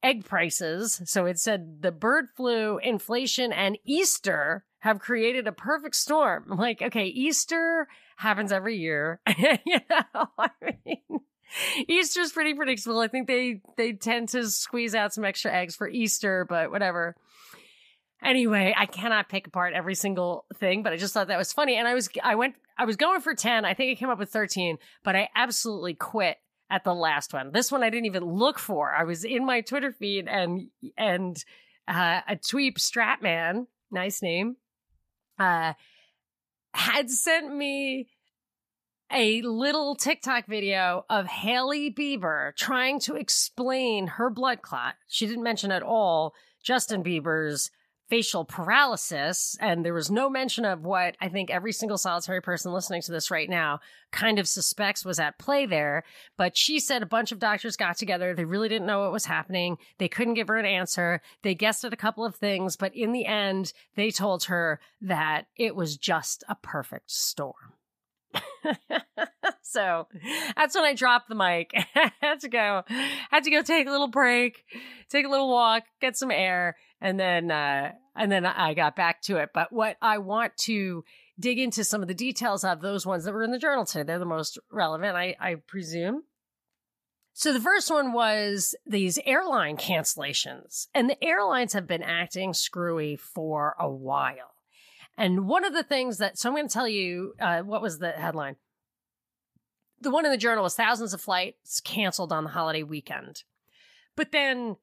Egg 0.02 0.24
prices. 0.24 1.00
So 1.04 1.26
it 1.26 1.38
said 1.38 1.82
the 1.82 1.92
bird 1.92 2.26
flu, 2.36 2.78
inflation, 2.78 3.52
and 3.52 3.78
Easter 3.84 4.64
have 4.80 4.98
created 4.98 5.46
a 5.46 5.52
perfect 5.52 5.94
storm. 5.94 6.46
Like, 6.48 6.82
okay, 6.82 7.06
Easter 7.06 7.86
happens 8.16 8.50
every 8.50 8.76
year. 8.76 9.20
you 9.38 9.78
know, 9.88 10.26
I 10.38 10.50
mean, 10.84 11.20
Easter's 11.88 12.32
pretty 12.32 12.54
predictable. 12.54 12.98
I 12.98 13.08
think 13.08 13.28
they 13.28 13.60
they 13.76 13.92
tend 13.92 14.30
to 14.30 14.50
squeeze 14.50 14.94
out 14.94 15.12
some 15.12 15.24
extra 15.24 15.52
eggs 15.52 15.76
for 15.76 15.88
Easter, 15.88 16.46
but 16.48 16.70
whatever. 16.70 17.16
Anyway, 18.22 18.74
I 18.76 18.86
cannot 18.86 19.28
pick 19.28 19.46
apart 19.46 19.74
every 19.74 19.94
single 19.94 20.44
thing, 20.54 20.82
but 20.82 20.92
I 20.92 20.96
just 20.96 21.12
thought 21.12 21.26
that 21.28 21.38
was 21.38 21.52
funny. 21.52 21.76
And 21.76 21.88
I 21.88 21.94
was, 21.94 22.08
I 22.22 22.36
went, 22.36 22.54
I 22.78 22.84
was 22.84 22.96
going 22.96 23.20
for 23.20 23.34
10. 23.34 23.64
I 23.64 23.74
think 23.74 23.90
I 23.90 23.98
came 23.98 24.10
up 24.10 24.18
with 24.18 24.30
13, 24.30 24.78
but 25.02 25.16
I 25.16 25.28
absolutely 25.34 25.94
quit 25.94 26.36
at 26.70 26.84
the 26.84 26.94
last 26.94 27.32
one. 27.32 27.50
This 27.52 27.72
one 27.72 27.82
I 27.82 27.90
didn't 27.90 28.06
even 28.06 28.24
look 28.24 28.58
for. 28.58 28.92
I 28.92 29.04
was 29.04 29.24
in 29.24 29.44
my 29.44 29.60
Twitter 29.60 29.90
feed 29.90 30.28
and, 30.28 30.68
and, 30.96 31.42
uh, 31.88 32.20
a 32.28 32.36
tweep 32.36 32.78
Stratman, 32.78 33.66
nice 33.90 34.22
name, 34.22 34.56
uh, 35.38 35.72
had 36.74 37.10
sent 37.10 37.54
me 37.54 38.08
a 39.12 39.42
little 39.42 39.94
TikTok 39.94 40.46
video 40.46 41.04
of 41.10 41.26
Hailey 41.26 41.92
Bieber 41.92 42.54
trying 42.56 42.98
to 43.00 43.16
explain 43.16 44.06
her 44.06 44.30
blood 44.30 44.62
clot. 44.62 44.94
She 45.08 45.26
didn't 45.26 45.42
mention 45.42 45.70
at 45.70 45.82
all 45.82 46.34
Justin 46.62 47.04
Bieber's 47.04 47.70
facial 48.12 48.44
paralysis. 48.44 49.56
And 49.58 49.86
there 49.86 49.94
was 49.94 50.10
no 50.10 50.28
mention 50.28 50.66
of 50.66 50.84
what 50.84 51.16
I 51.18 51.30
think 51.30 51.48
every 51.48 51.72
single 51.72 51.96
solitary 51.96 52.42
person 52.42 52.70
listening 52.70 53.00
to 53.00 53.10
this 53.10 53.30
right 53.30 53.48
now 53.48 53.80
kind 54.10 54.38
of 54.38 54.46
suspects 54.46 55.02
was 55.02 55.18
at 55.18 55.38
play 55.38 55.64
there. 55.64 56.04
But 56.36 56.54
she 56.54 56.78
said 56.78 57.02
a 57.02 57.06
bunch 57.06 57.32
of 57.32 57.38
doctors 57.38 57.74
got 57.74 57.96
together. 57.96 58.34
They 58.34 58.44
really 58.44 58.68
didn't 58.68 58.86
know 58.86 59.00
what 59.00 59.12
was 59.12 59.24
happening. 59.24 59.78
They 59.96 60.08
couldn't 60.08 60.34
give 60.34 60.48
her 60.48 60.58
an 60.58 60.66
answer. 60.66 61.22
They 61.40 61.54
guessed 61.54 61.86
at 61.86 61.94
a 61.94 61.96
couple 61.96 62.26
of 62.26 62.36
things, 62.36 62.76
but 62.76 62.94
in 62.94 63.12
the 63.12 63.24
end, 63.24 63.72
they 63.94 64.10
told 64.10 64.44
her 64.44 64.78
that 65.00 65.46
it 65.56 65.74
was 65.74 65.96
just 65.96 66.44
a 66.50 66.54
perfect 66.54 67.10
storm. 67.10 67.72
so 69.62 70.06
that's 70.56 70.74
when 70.74 70.84
I 70.84 70.94
dropped 70.94 71.28
the 71.28 71.34
mic. 71.34 71.72
had 72.20 72.40
to 72.40 72.48
go, 72.48 72.82
had 73.30 73.44
to 73.44 73.50
go 73.50 73.62
take 73.62 73.86
a 73.86 73.90
little 73.90 74.08
break, 74.08 74.64
take 75.08 75.26
a 75.26 75.30
little 75.30 75.50
walk, 75.50 75.84
get 76.00 76.16
some 76.16 76.30
air, 76.30 76.76
and 77.00 77.18
then 77.18 77.50
uh, 77.50 77.92
and 78.16 78.30
then 78.30 78.46
I 78.46 78.74
got 78.74 78.96
back 78.96 79.22
to 79.22 79.38
it. 79.38 79.50
But 79.52 79.72
what 79.72 79.96
I 80.00 80.18
want 80.18 80.56
to 80.62 81.04
dig 81.38 81.58
into 81.58 81.84
some 81.84 82.02
of 82.02 82.08
the 82.08 82.14
details 82.14 82.64
of 82.64 82.80
those 82.80 83.06
ones 83.06 83.24
that 83.24 83.34
were 83.34 83.42
in 83.42 83.50
the 83.50 83.58
journal 83.58 83.84
today. 83.84 84.04
They're 84.04 84.18
the 84.18 84.24
most 84.24 84.58
relevant, 84.70 85.16
I, 85.16 85.36
I 85.40 85.56
presume. 85.66 86.22
So 87.34 87.52
the 87.52 87.60
first 87.60 87.90
one 87.90 88.12
was 88.12 88.74
these 88.86 89.18
airline 89.24 89.76
cancellations, 89.76 90.86
and 90.94 91.08
the 91.08 91.22
airlines 91.24 91.72
have 91.72 91.86
been 91.86 92.02
acting 92.02 92.52
screwy 92.52 93.16
for 93.16 93.74
a 93.78 93.90
while. 93.90 94.52
And 95.16 95.46
one 95.46 95.64
of 95.64 95.74
the 95.74 95.82
things 95.82 96.18
that, 96.18 96.38
so 96.38 96.48
I'm 96.48 96.54
going 96.54 96.68
to 96.68 96.72
tell 96.72 96.88
you, 96.88 97.34
uh, 97.40 97.60
what 97.62 97.82
was 97.82 97.98
the 97.98 98.12
headline? 98.12 98.56
The 100.00 100.10
one 100.10 100.24
in 100.24 100.32
the 100.32 100.38
journal 100.38 100.64
was 100.64 100.74
thousands 100.74 101.14
of 101.14 101.20
flights 101.20 101.80
canceled 101.80 102.32
on 102.32 102.44
the 102.44 102.50
holiday 102.50 102.82
weekend. 102.82 103.44
But 104.16 104.32
then 104.32 104.76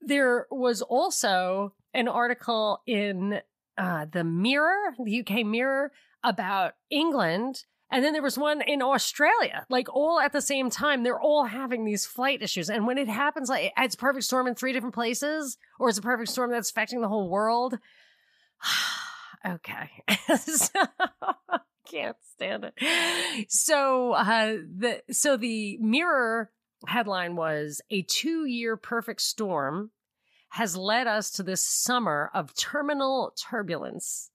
there 0.00 0.46
was 0.50 0.82
also 0.82 1.74
an 1.94 2.08
article 2.08 2.82
in 2.86 3.40
uh, 3.76 4.06
the 4.10 4.24
Mirror, 4.24 4.94
the 5.04 5.20
UK 5.20 5.44
Mirror, 5.46 5.92
about 6.22 6.74
England. 6.90 7.64
And 7.90 8.04
then 8.04 8.12
there 8.12 8.22
was 8.22 8.36
one 8.36 8.60
in 8.60 8.82
Australia, 8.82 9.64
like 9.70 9.88
all 9.94 10.20
at 10.20 10.32
the 10.32 10.42
same 10.42 10.68
time. 10.68 11.02
They're 11.02 11.20
all 11.20 11.44
having 11.44 11.84
these 11.84 12.04
flight 12.04 12.42
issues. 12.42 12.68
And 12.68 12.86
when 12.86 12.98
it 12.98 13.08
happens, 13.08 13.48
like 13.48 13.72
it's 13.78 13.96
perfect 13.96 14.24
storm 14.24 14.46
in 14.46 14.54
three 14.54 14.72
different 14.72 14.94
places, 14.94 15.56
or 15.80 15.88
it's 15.88 15.98
a 15.98 16.02
perfect 16.02 16.30
storm 16.30 16.50
that's 16.50 16.70
affecting 16.70 17.00
the 17.00 17.08
whole 17.08 17.30
world. 17.30 17.78
okay. 19.46 19.90
so, 20.36 20.68
can't 21.86 22.16
stand 22.34 22.64
it. 22.64 23.46
So 23.50 24.12
uh 24.12 24.56
the 24.76 25.02
so 25.10 25.36
the 25.36 25.78
mirror 25.78 26.50
headline 26.86 27.36
was 27.36 27.80
a 27.90 28.02
two 28.02 28.44
year 28.44 28.76
perfect 28.76 29.22
storm 29.22 29.90
has 30.50 30.76
led 30.76 31.06
us 31.06 31.30
to 31.32 31.42
this 31.42 31.62
summer 31.62 32.30
of 32.34 32.54
terminal 32.54 33.34
turbulence. 33.36 34.30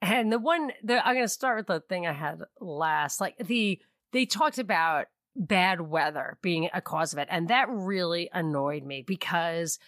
And 0.00 0.32
the 0.32 0.38
one 0.38 0.72
that 0.84 1.06
I'm 1.06 1.14
going 1.14 1.24
to 1.24 1.28
start 1.28 1.58
with 1.58 1.66
the 1.66 1.80
thing 1.80 2.06
I 2.06 2.12
had 2.12 2.40
last, 2.60 3.20
like 3.20 3.36
the, 3.38 3.80
they 4.12 4.26
talked 4.26 4.58
about 4.58 5.06
bad 5.34 5.80
weather 5.80 6.38
being 6.40 6.70
a 6.72 6.80
cause 6.80 7.12
of 7.12 7.18
it. 7.18 7.28
And 7.30 7.48
that 7.48 7.68
really 7.68 8.30
annoyed 8.32 8.84
me 8.84 9.02
because 9.02 9.78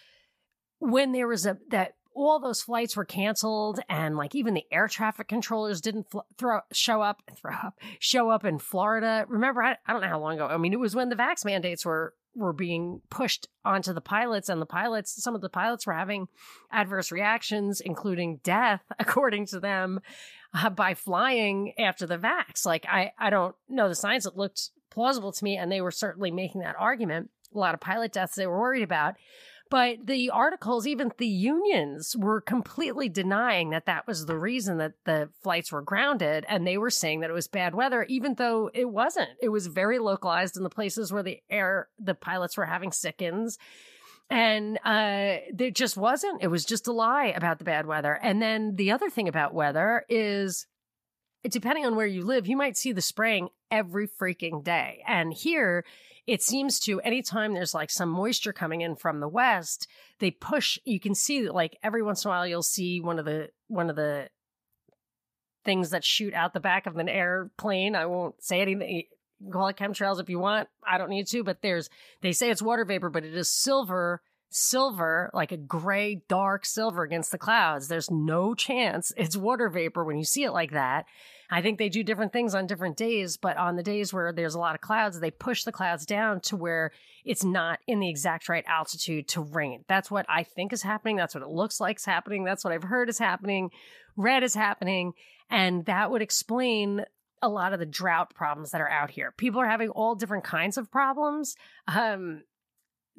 when 0.79 1.11
there 1.11 1.27
was 1.27 1.45
a, 1.45 1.57
that 1.69 1.95
all 2.13 2.39
those 2.39 2.61
flights 2.61 2.95
were 2.95 3.05
canceled 3.05 3.79
and 3.89 4.17
like 4.17 4.35
even 4.35 4.53
the 4.53 4.65
air 4.71 4.87
traffic 4.87 5.27
controllers 5.27 5.81
didn't 5.81 6.09
fl- 6.09 6.19
throw 6.37 6.59
show 6.71 7.01
up 7.01 7.21
throw 7.35 7.53
up 7.53 7.79
show 7.99 8.29
up 8.29 8.45
in 8.45 8.59
Florida. 8.59 9.25
Remember 9.27 9.63
I, 9.63 9.77
I 9.85 9.93
don't 9.93 10.01
know 10.01 10.07
how 10.07 10.19
long 10.19 10.35
ago. 10.35 10.47
I 10.47 10.57
mean 10.57 10.73
it 10.73 10.79
was 10.79 10.95
when 10.95 11.09
the 11.09 11.15
vax 11.15 11.45
mandates 11.45 11.85
were 11.85 12.13
were 12.35 12.53
being 12.53 13.01
pushed 13.09 13.47
onto 13.65 13.91
the 13.91 14.01
pilots 14.01 14.47
and 14.47 14.61
the 14.61 14.65
pilots 14.65 15.21
some 15.21 15.35
of 15.35 15.41
the 15.41 15.49
pilots 15.49 15.85
were 15.85 15.93
having 15.93 16.27
adverse 16.71 17.11
reactions 17.11 17.81
including 17.81 18.39
death 18.43 18.81
according 18.99 19.45
to 19.45 19.59
them 19.59 19.99
uh, 20.53 20.69
by 20.69 20.93
flying 20.93 21.73
after 21.79 22.05
the 22.05 22.17
vax. 22.17 22.65
Like 22.65 22.85
I 22.87 23.11
I 23.17 23.29
don't 23.29 23.55
know 23.69 23.87
the 23.87 23.95
science 23.95 24.25
it 24.25 24.37
looked 24.37 24.69
plausible 24.89 25.31
to 25.31 25.43
me 25.43 25.57
and 25.57 25.71
they 25.71 25.81
were 25.81 25.91
certainly 25.91 26.31
making 26.31 26.61
that 26.61 26.75
argument. 26.77 27.29
A 27.53 27.57
lot 27.57 27.73
of 27.73 27.79
pilot 27.81 28.13
deaths 28.13 28.35
they 28.35 28.47
were 28.47 28.59
worried 28.59 28.83
about. 28.83 29.15
But 29.71 30.05
the 30.05 30.29
articles, 30.31 30.85
even 30.85 31.13
the 31.17 31.25
unions, 31.25 32.13
were 32.17 32.41
completely 32.41 33.07
denying 33.07 33.69
that 33.69 33.85
that 33.85 34.05
was 34.05 34.25
the 34.25 34.37
reason 34.37 34.79
that 34.79 34.95
the 35.05 35.29
flights 35.41 35.71
were 35.71 35.81
grounded. 35.81 36.45
And 36.49 36.67
they 36.67 36.77
were 36.77 36.89
saying 36.89 37.21
that 37.21 37.29
it 37.29 37.33
was 37.33 37.47
bad 37.47 37.73
weather, 37.73 38.05
even 38.09 38.35
though 38.35 38.69
it 38.73 38.89
wasn't. 38.89 39.29
It 39.41 39.47
was 39.47 39.67
very 39.67 39.97
localized 39.97 40.57
in 40.57 40.63
the 40.63 40.69
places 40.69 41.13
where 41.13 41.23
the 41.23 41.39
air, 41.49 41.87
the 41.97 42.13
pilots 42.13 42.57
were 42.57 42.65
having 42.65 42.91
sick-ins. 42.91 43.57
And 44.29 44.77
uh, 44.83 45.39
it 45.57 45.73
just 45.73 45.95
wasn't. 45.95 46.43
It 46.43 46.47
was 46.47 46.65
just 46.65 46.87
a 46.87 46.91
lie 46.91 47.27
about 47.27 47.57
the 47.57 47.63
bad 47.63 47.85
weather. 47.85 48.19
And 48.21 48.41
then 48.41 48.75
the 48.75 48.91
other 48.91 49.09
thing 49.09 49.29
about 49.29 49.53
weather 49.53 50.03
is 50.09 50.67
depending 51.49 51.85
on 51.85 51.95
where 51.95 52.07
you 52.07 52.23
live, 52.23 52.47
you 52.47 52.57
might 52.57 52.77
see 52.77 52.91
the 52.91 53.01
spraying 53.01 53.49
every 53.69 54.07
freaking 54.07 54.63
day. 54.63 55.03
And 55.07 55.33
here, 55.33 55.85
it 56.27 56.41
seems 56.41 56.79
to 56.81 57.01
anytime 57.01 57.53
there's 57.53 57.73
like 57.73 57.89
some 57.89 58.09
moisture 58.09 58.53
coming 58.53 58.81
in 58.81 58.95
from 58.95 59.19
the 59.19 59.27
west, 59.27 59.87
they 60.19 60.31
push. 60.31 60.77
You 60.85 60.99
can 60.99 61.15
see 61.15 61.43
that 61.43 61.55
like 61.55 61.77
every 61.83 62.03
once 62.03 62.23
in 62.23 62.29
a 62.29 62.31
while 62.31 62.47
you'll 62.47 62.63
see 62.63 63.01
one 63.01 63.19
of 63.19 63.25
the 63.25 63.49
one 63.67 63.89
of 63.89 63.95
the 63.95 64.29
things 65.65 65.91
that 65.91 66.03
shoot 66.03 66.33
out 66.33 66.53
the 66.53 66.59
back 66.59 66.85
of 66.85 66.97
an 66.97 67.09
airplane. 67.09 67.95
I 67.95 68.05
won't 68.05 68.41
say 68.43 68.61
anything. 68.61 69.03
call 69.51 69.67
it 69.67 69.77
chemtrails 69.77 70.21
if 70.21 70.29
you 70.29 70.39
want. 70.39 70.69
I 70.87 70.97
don't 70.97 71.09
need 71.09 71.27
to, 71.27 71.43
but 71.43 71.61
there's 71.61 71.89
they 72.21 72.31
say 72.33 72.51
it's 72.51 72.61
water 72.61 72.85
vapor, 72.85 73.09
but 73.09 73.25
it 73.25 73.35
is 73.35 73.51
silver 73.51 74.21
silver, 74.51 75.31
like 75.33 75.51
a 75.51 75.57
gray, 75.57 76.21
dark 76.27 76.65
silver 76.65 77.03
against 77.03 77.31
the 77.31 77.37
clouds. 77.37 77.87
There's 77.87 78.11
no 78.11 78.53
chance 78.53 79.11
it's 79.17 79.37
water 79.37 79.69
vapor 79.69 80.03
when 80.03 80.17
you 80.17 80.25
see 80.25 80.43
it 80.43 80.51
like 80.51 80.71
that. 80.71 81.05
I 81.49 81.61
think 81.61 81.77
they 81.77 81.89
do 81.89 82.03
different 82.03 82.31
things 82.31 82.55
on 82.55 82.67
different 82.67 82.95
days, 82.95 83.35
but 83.35 83.57
on 83.57 83.75
the 83.75 83.83
days 83.83 84.13
where 84.13 84.31
there's 84.31 84.55
a 84.55 84.59
lot 84.59 84.75
of 84.75 84.81
clouds, 84.81 85.19
they 85.19 85.31
push 85.31 85.63
the 85.63 85.71
clouds 85.71 86.05
down 86.05 86.39
to 86.41 86.55
where 86.55 86.91
it's 87.25 87.43
not 87.43 87.79
in 87.87 87.99
the 87.99 88.09
exact 88.09 88.47
right 88.47 88.63
altitude 88.67 89.27
to 89.29 89.41
rain. 89.41 89.83
That's 89.87 90.09
what 90.09 90.25
I 90.29 90.43
think 90.43 90.71
is 90.71 90.81
happening. 90.81 91.17
That's 91.17 91.35
what 91.35 91.43
it 91.43 91.49
looks 91.49 91.81
like 91.81 91.97
is 91.97 92.05
happening. 92.05 92.45
That's 92.45 92.63
what 92.63 92.73
I've 92.73 92.83
heard 92.83 93.09
is 93.09 93.19
happening. 93.19 93.71
Red 94.15 94.43
is 94.43 94.53
happening. 94.53 95.13
And 95.49 95.85
that 95.85 96.09
would 96.09 96.21
explain 96.21 97.03
a 97.41 97.49
lot 97.49 97.73
of 97.73 97.79
the 97.79 97.85
drought 97.85 98.33
problems 98.33 98.71
that 98.71 98.81
are 98.81 98.89
out 98.89 99.09
here. 99.09 99.33
People 99.35 99.59
are 99.61 99.67
having 99.67 99.89
all 99.89 100.15
different 100.15 100.43
kinds 100.43 100.77
of 100.77 100.91
problems. 100.91 101.55
Um, 101.87 102.43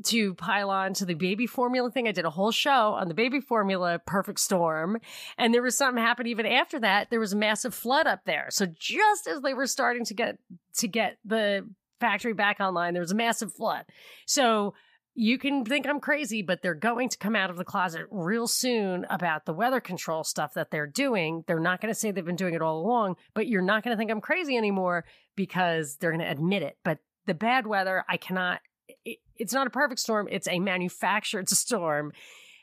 to 0.06 0.34
pile 0.34 0.70
on 0.70 0.94
to 0.94 1.04
the 1.04 1.14
baby 1.14 1.46
formula 1.46 1.90
thing. 1.90 2.08
I 2.08 2.12
did 2.12 2.24
a 2.24 2.30
whole 2.30 2.52
show 2.52 2.94
on 2.94 3.08
the 3.08 3.14
baby 3.14 3.40
formula 3.40 4.00
perfect 4.04 4.40
storm. 4.40 4.98
And 5.38 5.52
there 5.52 5.62
was 5.62 5.76
something 5.76 6.02
happened 6.02 6.28
even 6.28 6.46
after 6.46 6.80
that. 6.80 7.10
There 7.10 7.20
was 7.20 7.32
a 7.32 7.36
massive 7.36 7.74
flood 7.74 8.06
up 8.06 8.20
there. 8.24 8.48
So 8.50 8.66
just 8.66 9.26
as 9.26 9.40
they 9.42 9.54
were 9.54 9.66
starting 9.66 10.04
to 10.06 10.14
get 10.14 10.38
to 10.78 10.88
get 10.88 11.18
the 11.24 11.68
factory 12.00 12.32
back 12.32 12.58
online, 12.60 12.94
there 12.94 13.02
was 13.02 13.12
a 13.12 13.16
massive 13.16 13.52
flood. 13.52 13.84
So 14.26 14.74
you 15.14 15.38
can 15.38 15.64
think 15.64 15.86
I'm 15.86 16.00
crazy, 16.00 16.42
but 16.42 16.62
they're 16.62 16.74
going 16.74 17.10
to 17.10 17.18
come 17.18 17.36
out 17.36 17.50
of 17.50 17.56
the 17.56 17.64
closet 17.64 18.06
real 18.10 18.46
soon 18.46 19.06
about 19.10 19.44
the 19.44 19.52
weather 19.52 19.80
control 19.80 20.24
stuff 20.24 20.54
that 20.54 20.70
they're 20.70 20.86
doing. 20.86 21.44
They're 21.46 21.60
not 21.60 21.80
going 21.80 21.92
to 21.92 21.98
say 21.98 22.10
they've 22.10 22.24
been 22.24 22.34
doing 22.34 22.54
it 22.54 22.62
all 22.62 22.80
along, 22.80 23.16
but 23.34 23.46
you're 23.46 23.60
not 23.60 23.84
going 23.84 23.94
to 23.94 23.98
think 23.98 24.10
I'm 24.10 24.22
crazy 24.22 24.56
anymore 24.56 25.04
because 25.36 25.96
they're 25.96 26.12
going 26.12 26.24
to 26.24 26.30
admit 26.30 26.62
it. 26.62 26.78
But 26.82 26.98
the 27.26 27.34
bad 27.34 27.66
weather, 27.66 28.04
I 28.08 28.16
cannot 28.16 28.60
it, 29.04 29.18
it's 29.36 29.52
not 29.52 29.66
a 29.66 29.70
perfect 29.70 30.00
storm, 30.00 30.28
it's 30.30 30.48
a 30.48 30.58
manufactured 30.58 31.48
storm. 31.50 32.12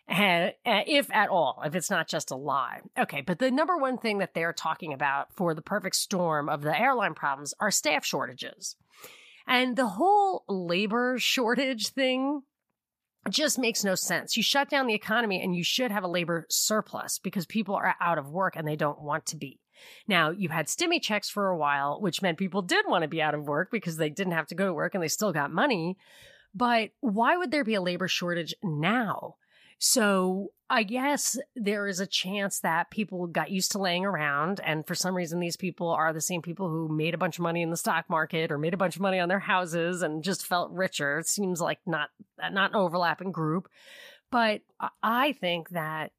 And, 0.07 0.53
uh, 0.65 0.81
if 0.88 1.12
at 1.13 1.29
all, 1.29 1.62
if 1.63 1.75
it's 1.75 1.91
not 1.91 2.07
just 2.07 2.31
a 2.31 2.36
lie. 2.36 2.81
Okay, 2.98 3.21
but 3.21 3.38
the 3.38 3.51
number 3.51 3.77
one 3.77 4.00
thing 4.00 4.17
that 4.17 4.33
they're 4.33 4.53
talking 4.53 4.91
about 4.91 5.27
for 5.36 5.53
the 5.53 5.62
perfect 5.62 5.95
storm 5.95 6.50
of 6.50 6.63
the 6.63 6.79
airline 6.79 7.13
problems 7.13 7.53
are 7.59 7.69
staff 7.69 8.03
shortages. 8.03 8.75
And 9.45 9.75
the 9.75 9.88
whole 9.88 10.45
labor 10.48 11.17
shortage 11.19 11.89
thing 11.89 12.41
just 13.29 13.59
makes 13.59 13.83
no 13.83 13.95
sense. 13.95 14.38
You 14.38 14.43
shut 14.43 14.69
down 14.69 14.88
the 14.88 14.93
economy 14.93 15.41
and 15.41 15.55
you 15.55 15.63
should 15.63 15.91
have 15.91 16.03
a 16.03 16.07
labor 16.07 16.45
surplus 16.50 17.19
because 17.19 17.45
people 17.45 17.75
are 17.75 17.95
out 18.00 18.17
of 18.17 18.29
work 18.29 18.55
and 18.55 18.67
they 18.67 18.75
don't 18.75 19.01
want 19.01 19.25
to 19.27 19.38
be. 19.38 19.59
Now, 20.07 20.31
you 20.31 20.50
had 20.50 20.67
stimmy 20.67 21.01
checks 21.01 21.29
for 21.29 21.48
a 21.48 21.57
while, 21.57 22.00
which 22.01 22.21
meant 22.21 22.38
people 22.38 22.62
did 22.62 22.86
want 22.88 23.03
to 23.03 23.07
be 23.07 23.21
out 23.21 23.36
of 23.36 23.48
work 23.48 23.69
because 23.71 23.98
they 23.98 24.09
didn't 24.09 24.33
have 24.33 24.48
to 24.48 24.55
go 24.55 24.65
to 24.65 24.74
work 24.74 24.93
and 24.93 25.03
they 25.03 25.07
still 25.07 25.33
got 25.33 25.51
money. 25.51 25.98
But 26.53 26.91
why 27.01 27.38
would 27.38 27.51
there 27.51 27.63
be 27.63 27.75
a 27.75 27.81
labor 27.81 28.07
shortage 28.07 28.55
now? 28.63 29.36
So 29.79 30.51
I 30.69 30.83
guess 30.83 31.38
there 31.55 31.88
is 31.88 32.00
a 32.00 32.05
chance 32.05 32.59
that 32.59 32.91
people 32.91 33.27
got 33.27 33.50
used 33.50 33.71
to 33.71 33.79
laying 33.79 34.05
around. 34.05 34.59
And 34.63 34.86
for 34.86 34.93
some 34.93 35.15
reason, 35.15 35.39
these 35.39 35.55
people 35.55 35.89
are 35.89 36.12
the 36.12 36.21
same 36.21 36.41
people 36.41 36.69
who 36.69 36.89
made 36.89 37.13
a 37.13 37.17
bunch 37.17 37.39
of 37.39 37.43
money 37.43 37.62
in 37.62 37.69
the 37.69 37.77
stock 37.77 38.09
market 38.09 38.51
or 38.51 38.57
made 38.57 38.74
a 38.74 38.77
bunch 38.77 38.95
of 38.95 39.01
money 39.01 39.19
on 39.19 39.29
their 39.29 39.39
houses 39.39 40.01
and 40.01 40.24
just 40.24 40.45
felt 40.45 40.71
richer. 40.71 41.19
It 41.19 41.27
seems 41.27 41.62
like 41.62 41.79
not, 41.86 42.09
not 42.51 42.71
an 42.71 42.75
overlapping 42.75 43.31
group. 43.31 43.69
But 44.31 44.62
I 45.01 45.31
think 45.33 45.69
that 45.69 46.12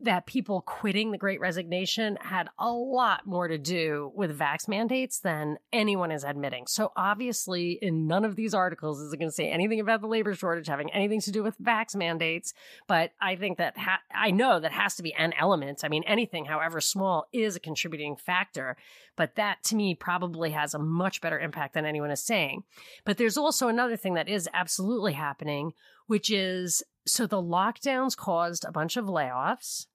that 0.00 0.26
people 0.26 0.60
quitting 0.60 1.10
the 1.10 1.18
great 1.18 1.40
resignation 1.40 2.18
had 2.20 2.48
a 2.58 2.70
lot 2.70 3.26
more 3.26 3.48
to 3.48 3.56
do 3.56 4.12
with 4.14 4.38
vax 4.38 4.68
mandates 4.68 5.20
than 5.20 5.56
anyone 5.72 6.10
is 6.10 6.22
admitting. 6.22 6.66
So 6.66 6.92
obviously, 6.96 7.78
in 7.80 8.06
none 8.06 8.24
of 8.24 8.36
these 8.36 8.52
articles 8.52 9.00
is 9.00 9.12
it 9.12 9.16
going 9.16 9.30
to 9.30 9.34
say 9.34 9.48
anything 9.50 9.80
about 9.80 10.02
the 10.02 10.06
labor 10.06 10.34
shortage 10.34 10.66
having 10.66 10.90
anything 10.92 11.22
to 11.22 11.32
do 11.32 11.42
with 11.42 11.58
vax 11.58 11.96
mandates. 11.96 12.52
But 12.86 13.12
I 13.20 13.36
think 13.36 13.56
that 13.56 13.78
ha- 13.78 14.02
I 14.14 14.32
know 14.32 14.60
that 14.60 14.72
has 14.72 14.96
to 14.96 15.02
be 15.02 15.14
an 15.14 15.32
element. 15.38 15.80
I 15.82 15.88
mean, 15.88 16.04
anything, 16.06 16.44
however 16.44 16.80
small, 16.80 17.26
is 17.32 17.56
a 17.56 17.60
contributing 17.60 18.16
factor. 18.16 18.76
But 19.16 19.36
that 19.36 19.64
to 19.64 19.76
me 19.76 19.94
probably 19.94 20.50
has 20.50 20.74
a 20.74 20.78
much 20.78 21.22
better 21.22 21.38
impact 21.38 21.72
than 21.72 21.86
anyone 21.86 22.10
is 22.10 22.22
saying. 22.22 22.64
But 23.06 23.16
there's 23.16 23.38
also 23.38 23.68
another 23.68 23.96
thing 23.96 24.12
that 24.14 24.28
is 24.28 24.48
absolutely 24.52 25.14
happening, 25.14 25.72
which 26.06 26.30
is 26.30 26.82
so 27.06 27.26
the 27.26 27.42
lockdowns 27.42 28.16
caused 28.16 28.64
a 28.64 28.72
bunch 28.72 28.96
of 28.96 29.06
layoffs 29.06 29.86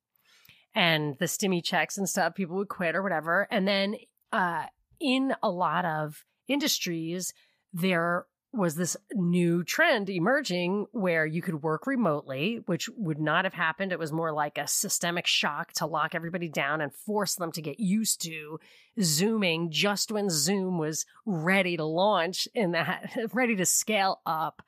and 0.74 1.18
the 1.20 1.26
stimmy 1.26 1.64
checks 1.64 1.98
and 1.98 2.08
stuff. 2.08 2.36
People 2.36 2.56
would 2.58 2.70
quit 2.70 2.96
or 2.96 3.04
whatever. 3.04 3.48
And 3.52 3.68
then 3.68 3.96
uh, 4.32 4.66
in 5.00 5.34
a 5.44 5.50
lot 5.50 5.86
of 5.86 6.24
industries, 6.48 7.34
there 7.74 8.26
was 8.54 8.76
this 8.76 8.98
new 9.14 9.64
trend 9.64 10.10
emerging 10.10 10.86
where 10.92 11.26
you 11.26 11.42
could 11.42 11.64
work 11.64 11.88
remotely, 11.88 12.62
which 12.66 12.90
would 12.98 13.20
not 13.20 13.46
have 13.46 13.54
happened. 13.54 13.94
It 13.94 14.00
was 14.00 14.12
more 14.12 14.34
like 14.34 14.58
a 14.58 14.68
systemic 14.68 15.26
shock 15.26 15.72
to 15.74 15.86
lock 15.86 16.16
everybody 16.16 16.50
down 16.50 16.82
and 16.82 16.94
force 16.94 17.36
them 17.36 17.54
to 17.54 17.62
get 17.62 17.80
used 17.80 18.22
to 18.24 18.60
Zooming 19.02 19.72
just 19.72 20.12
when 20.12 20.30
Zoom 20.30 20.78
was 20.78 21.06
ready 21.26 21.78
to 21.78 21.86
launch 21.86 22.48
in 22.54 22.72
that, 22.72 23.12
ready 23.34 23.56
to 23.56 23.66
scale 23.66 24.20
up. 24.26 24.62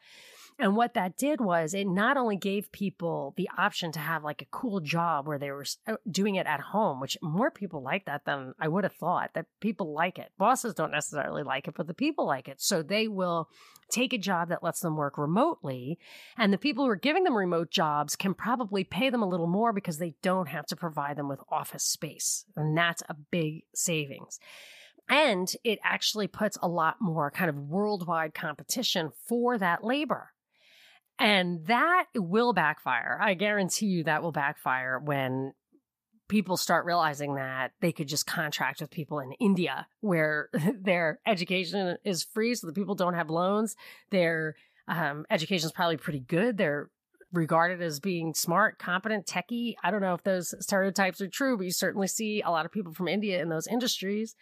And 0.60 0.75
what 0.75 0.93
that 0.93 1.17
did 1.17 1.41
was 1.41 1.74
it 1.74 1.88
not 1.88 2.15
only 2.15 2.38
gave 2.38 2.72
people 2.72 3.33
the 3.38 3.50
option 3.57 3.91
to 3.93 4.00
have 4.00 4.24
like 4.24 4.41
a 4.41 4.48
cool 4.51 4.79
job 4.79 5.27
where 5.27 5.39
they 5.39 5.51
were 5.51 5.65
uh, 5.88 5.95
doing 6.10 6.36
it 6.36 6.45
at 6.45 6.60
home, 6.60 7.00
which 7.00 7.17
more 7.22 7.50
people 7.50 7.81
like 7.81 8.05
that 8.05 8.25
than 8.25 8.53
I 8.60 8.67
would 8.67 8.83
have 8.83 8.93
thought 8.93 9.31
that 9.33 9.48
people 9.60 9.93
like 9.93 10.19
it. 10.19 10.31
Bosses 10.38 10.74
don't 10.74 10.91
necessarily 10.91 11.43
like 11.43 11.67
it, 11.67 11.74
but 11.75 11.88
the 11.88 11.93
people 11.93 12.27
like 12.27 12.48
it. 12.48 12.62
So 12.62 12.83
they 12.83 13.07
will 13.07 13.50
take 13.89 14.13
a 14.13 14.17
job 14.17 14.50
that 14.50 14.63
lets 14.63 14.79
them 14.79 14.95
work 14.95 15.17
remotely. 15.17 15.98
And 16.38 16.53
the 16.53 16.57
people 16.57 16.86
who 16.86 16.91
are 16.91 16.95
giving 16.95 17.24
them 17.24 17.36
remote 17.36 17.72
jobs 17.72 18.15
can 18.15 18.33
probably 18.33 18.83
pay 18.83 19.10
them 19.10 19.24
a 19.24 19.29
little 19.29 19.48
more 19.48 19.74
because 19.74 19.98
they 19.98 20.15
don't 20.22 20.50
have 20.50 20.65
to 20.67 20.75
provide 20.75 21.17
them 21.17 21.29
with 21.29 21.39
office 21.50 21.83
space. 21.83 22.45
And 22.55 22.77
that's 22.77 23.03
a 23.10 23.15
big 23.31 23.63
savings. 23.74 24.39
And 25.10 25.51
it 25.63 25.79
actually 25.83 26.27
puts 26.27 26.57
a 26.62 26.67
lot 26.67 26.98
more 27.01 27.29
kind 27.29 27.50
of 27.50 27.57
worldwide 27.57 28.33
competition 28.33 29.12
for 29.27 29.57
that 29.57 29.83
labor. 29.83 30.29
And 31.20 31.65
that 31.67 32.05
will 32.15 32.53
backfire. 32.53 33.17
I 33.22 33.34
guarantee 33.36 33.86
you 33.88 34.03
that 34.05 34.24
will 34.24 34.32
backfire 34.32 35.00
when 35.00 35.53
people 36.27 36.58
start 36.58 36.86
realizing 36.86 37.36
that 37.36 37.72
they 37.82 37.91
could 37.91 38.08
just 38.08 38.25
contract 38.25 38.82
with 38.82 38.89
people 38.89 39.20
in 39.20 39.34
India 39.34 39.88
where 40.01 40.50
their 40.82 41.20
education 41.27 41.98
is 42.03 42.24
free. 42.24 42.55
So 42.55 42.67
the 42.67 42.74
people 42.74 42.96
don't 42.96 43.13
have 43.13 43.29
loans. 43.29 43.75
Their 44.10 44.55
um, 44.88 45.25
education 45.29 45.67
is 45.67 45.72
probably 45.72 45.98
pretty 45.98 46.22
good. 46.22 46.58
They're 46.58 46.89
regarded 47.32 47.82
as 47.82 48.00
being 48.00 48.34
smart, 48.34 48.77
competent, 48.77 49.25
techie. 49.25 49.75
I 49.84 49.91
don't 49.91 50.01
know 50.01 50.13
if 50.13 50.24
those 50.24 50.53
stereotypes 50.60 51.20
are 51.20 51.27
true, 51.27 51.58
but 51.58 51.65
you 51.65 51.72
certainly 51.72 52.08
see 52.08 52.41
a 52.41 52.51
lot 52.51 52.65
of 52.65 52.72
people 52.72 52.93
from 52.93 53.08
India 53.08 53.41
in 53.41 53.50
those 53.50 53.67
industries. 53.67 54.36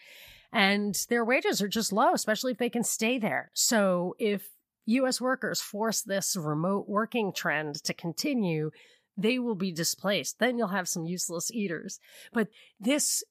And 0.51 0.95
their 1.09 1.23
wages 1.23 1.61
are 1.61 1.69
just 1.69 1.93
low, 1.93 2.13
especially 2.13 2.51
if 2.51 2.57
they 2.57 2.69
can 2.69 2.83
stay 2.83 3.17
there. 3.17 3.49
So 3.53 4.15
if 4.19 4.49
US 4.91 5.21
workers 5.21 5.61
force 5.61 6.01
this 6.01 6.35
remote 6.35 6.87
working 6.87 7.33
trend 7.33 7.83
to 7.83 7.93
continue, 7.93 8.71
they 9.17 9.39
will 9.39 9.55
be 9.55 9.71
displaced. 9.71 10.39
Then 10.39 10.57
you'll 10.57 10.67
have 10.69 10.87
some 10.87 11.05
useless 11.05 11.51
eaters. 11.51 11.99
But 12.33 12.49
this 12.79 13.23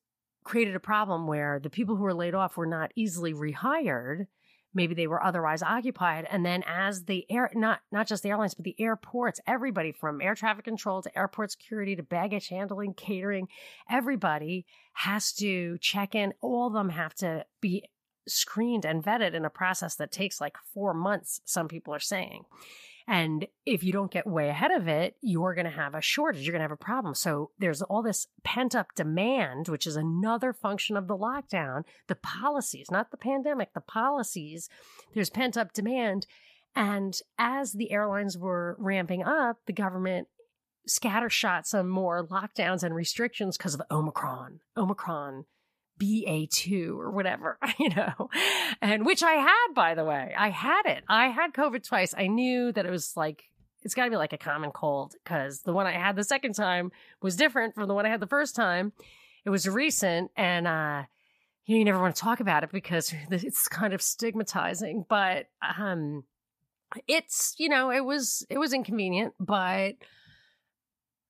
created 0.45 0.75
a 0.75 0.81
problem 0.81 1.27
where 1.27 1.59
the 1.59 1.71
people 1.71 1.97
who 1.97 2.03
were 2.03 2.15
laid 2.15 2.35
off 2.35 2.57
were 2.57 2.67
not 2.67 2.93
easily 2.97 3.33
rehired. 3.33 4.27
Maybe 4.73 4.95
they 4.95 5.09
were 5.09 5.23
otherwise 5.23 5.63
occupied. 5.63 6.29
And 6.31 6.47
then 6.47 6.63
as 6.67 7.05
the 7.05 7.27
air, 7.29 7.51
not, 7.55 7.81
not 7.91 8.07
just 8.07 8.23
the 8.23 8.31
airlines, 8.31 8.55
but 8.55 8.65
the 8.65 8.81
airports, 8.81 9.41
everybody 9.47 9.91
from 9.93 10.21
air 10.21 10.35
traffic 10.35 10.65
control 10.65 11.03
to 11.03 11.19
airport 11.19 11.51
security 11.51 11.97
to 11.97 12.03
baggage 12.03 12.49
handling, 12.49 12.95
catering, 12.95 13.49
everybody 13.91 14.67
has 14.93 15.33
to 15.35 15.77
check 15.79 16.15
in. 16.15 16.33
All 16.41 16.69
of 16.69 16.73
them 16.73 16.91
have 16.91 17.15
to 17.17 17.45
be 17.61 17.85
screened 18.27 18.85
and 18.85 19.03
vetted 19.03 19.35
in 19.35 19.45
a 19.45 19.51
process 19.51 19.95
that 19.97 20.13
takes 20.13 20.41
like 20.41 20.57
four 20.73 20.95
months, 20.95 21.41
some 21.45 21.69
people 21.69 21.95
are 21.95 22.01
saying. 22.01 22.45
And 23.07 23.47
if 23.67 23.83
you 23.83 23.93
don't 23.93 24.13
get 24.13 24.27
way 24.27 24.49
ahead 24.49 24.71
of 24.71 24.87
it, 24.87 25.17
you're 25.21 25.55
going 25.55 25.65
to 25.65 25.71
have 25.71 25.95
a 25.97 26.01
shortage. 26.01 26.43
You're 26.43 26.53
going 26.53 26.61
to 26.61 26.69
have 26.69 26.71
a 26.71 26.77
problem. 26.77 27.15
So 27.15 27.51
there's 27.59 27.83
all 27.83 28.03
this 28.03 28.29
pent 28.45 28.75
up 28.75 28.95
demand, 28.95 29.67
which 29.67 29.85
is 29.85 29.97
another 29.97 30.53
function 30.53 30.97
of 30.97 31.09
the 31.09 31.17
lockdown, 31.17 31.83
the 32.07 32.15
policies, 32.15 32.89
not 32.89 33.11
the 33.11 33.17
pandemic, 33.17 33.75
the 33.75 33.81
policies. 33.81 34.69
There's 35.13 35.29
pent 35.29 35.57
up 35.57 35.73
demand. 35.73 36.27
And 36.77 37.19
as 37.37 37.73
the 37.73 37.91
airlines 37.91 38.39
were 38.39 38.77
ramping 38.79 39.25
up, 39.25 39.57
the 39.67 39.73
government 39.73 40.29
scattershot 40.89 41.67
some 41.67 41.89
more 41.89 42.25
lockdowns 42.25 42.83
and 42.83 42.95
restrictions 42.95 43.57
because 43.57 43.75
of 43.75 43.83
Omicron. 43.91 44.61
Omicron 44.77 45.47
BA2 46.01 46.97
or 46.97 47.11
whatever, 47.11 47.59
you 47.79 47.91
know, 47.91 48.31
and 48.81 49.07
which 49.07 49.23
I 49.23 49.35
had, 49.35 49.75
by 49.75 49.95
the 49.95 50.05
way. 50.05 50.35
I 50.37 50.51
had 50.51 50.87
it. 50.87 51.05
I 51.09 51.29
had 51.29 51.53
COVID 51.53 51.87
twice. 51.87 52.15
I 52.17 52.27
knew 52.27 52.73
that 52.73 52.87
it 52.87 52.91
was 52.91 53.17
like, 53.17 53.45
it's 53.83 53.95
got 53.95 54.05
to 54.05 54.11
be 54.11 54.17
like 54.17 54.33
a 54.33 54.39
common 54.39 54.73
cold 54.73 55.15
because 55.23 55.63
the 55.63 55.73
one 55.73 55.87
I 55.87 55.93
had 55.93 56.17
the 56.17 56.25
second 56.25 56.55
time 56.55 56.91
was 57.23 57.37
different 57.37 57.75
from 57.75 57.89
the 57.89 57.95
one 57.95 58.07
I 58.07 58.11
had 58.11 58.21
the 58.21 58.27
first 58.27 58.57
time. 58.57 58.93
It 59.45 59.51
was 59.51 59.69
recent 59.69 60.31
and, 60.37 60.67
uh, 60.67 61.05
you, 61.67 61.75
know, 61.75 61.79
you 61.79 61.85
never 61.85 62.01
want 62.01 62.17
to 62.17 62.21
talk 62.21 62.41
about 62.41 62.65
it 62.65 62.73
because 62.73 63.15
it's 63.31 63.69
kind 63.69 63.95
of 63.95 64.03
stigmatizing, 64.03 65.05
but, 65.09 65.47
um, 65.79 66.25
it's, 67.07 67.55
you 67.59 67.69
know, 67.69 67.91
it 67.91 68.05
was, 68.05 68.45
it 68.51 68.59
was 68.59 68.73
inconvenient, 68.73 69.35
but 69.39 69.95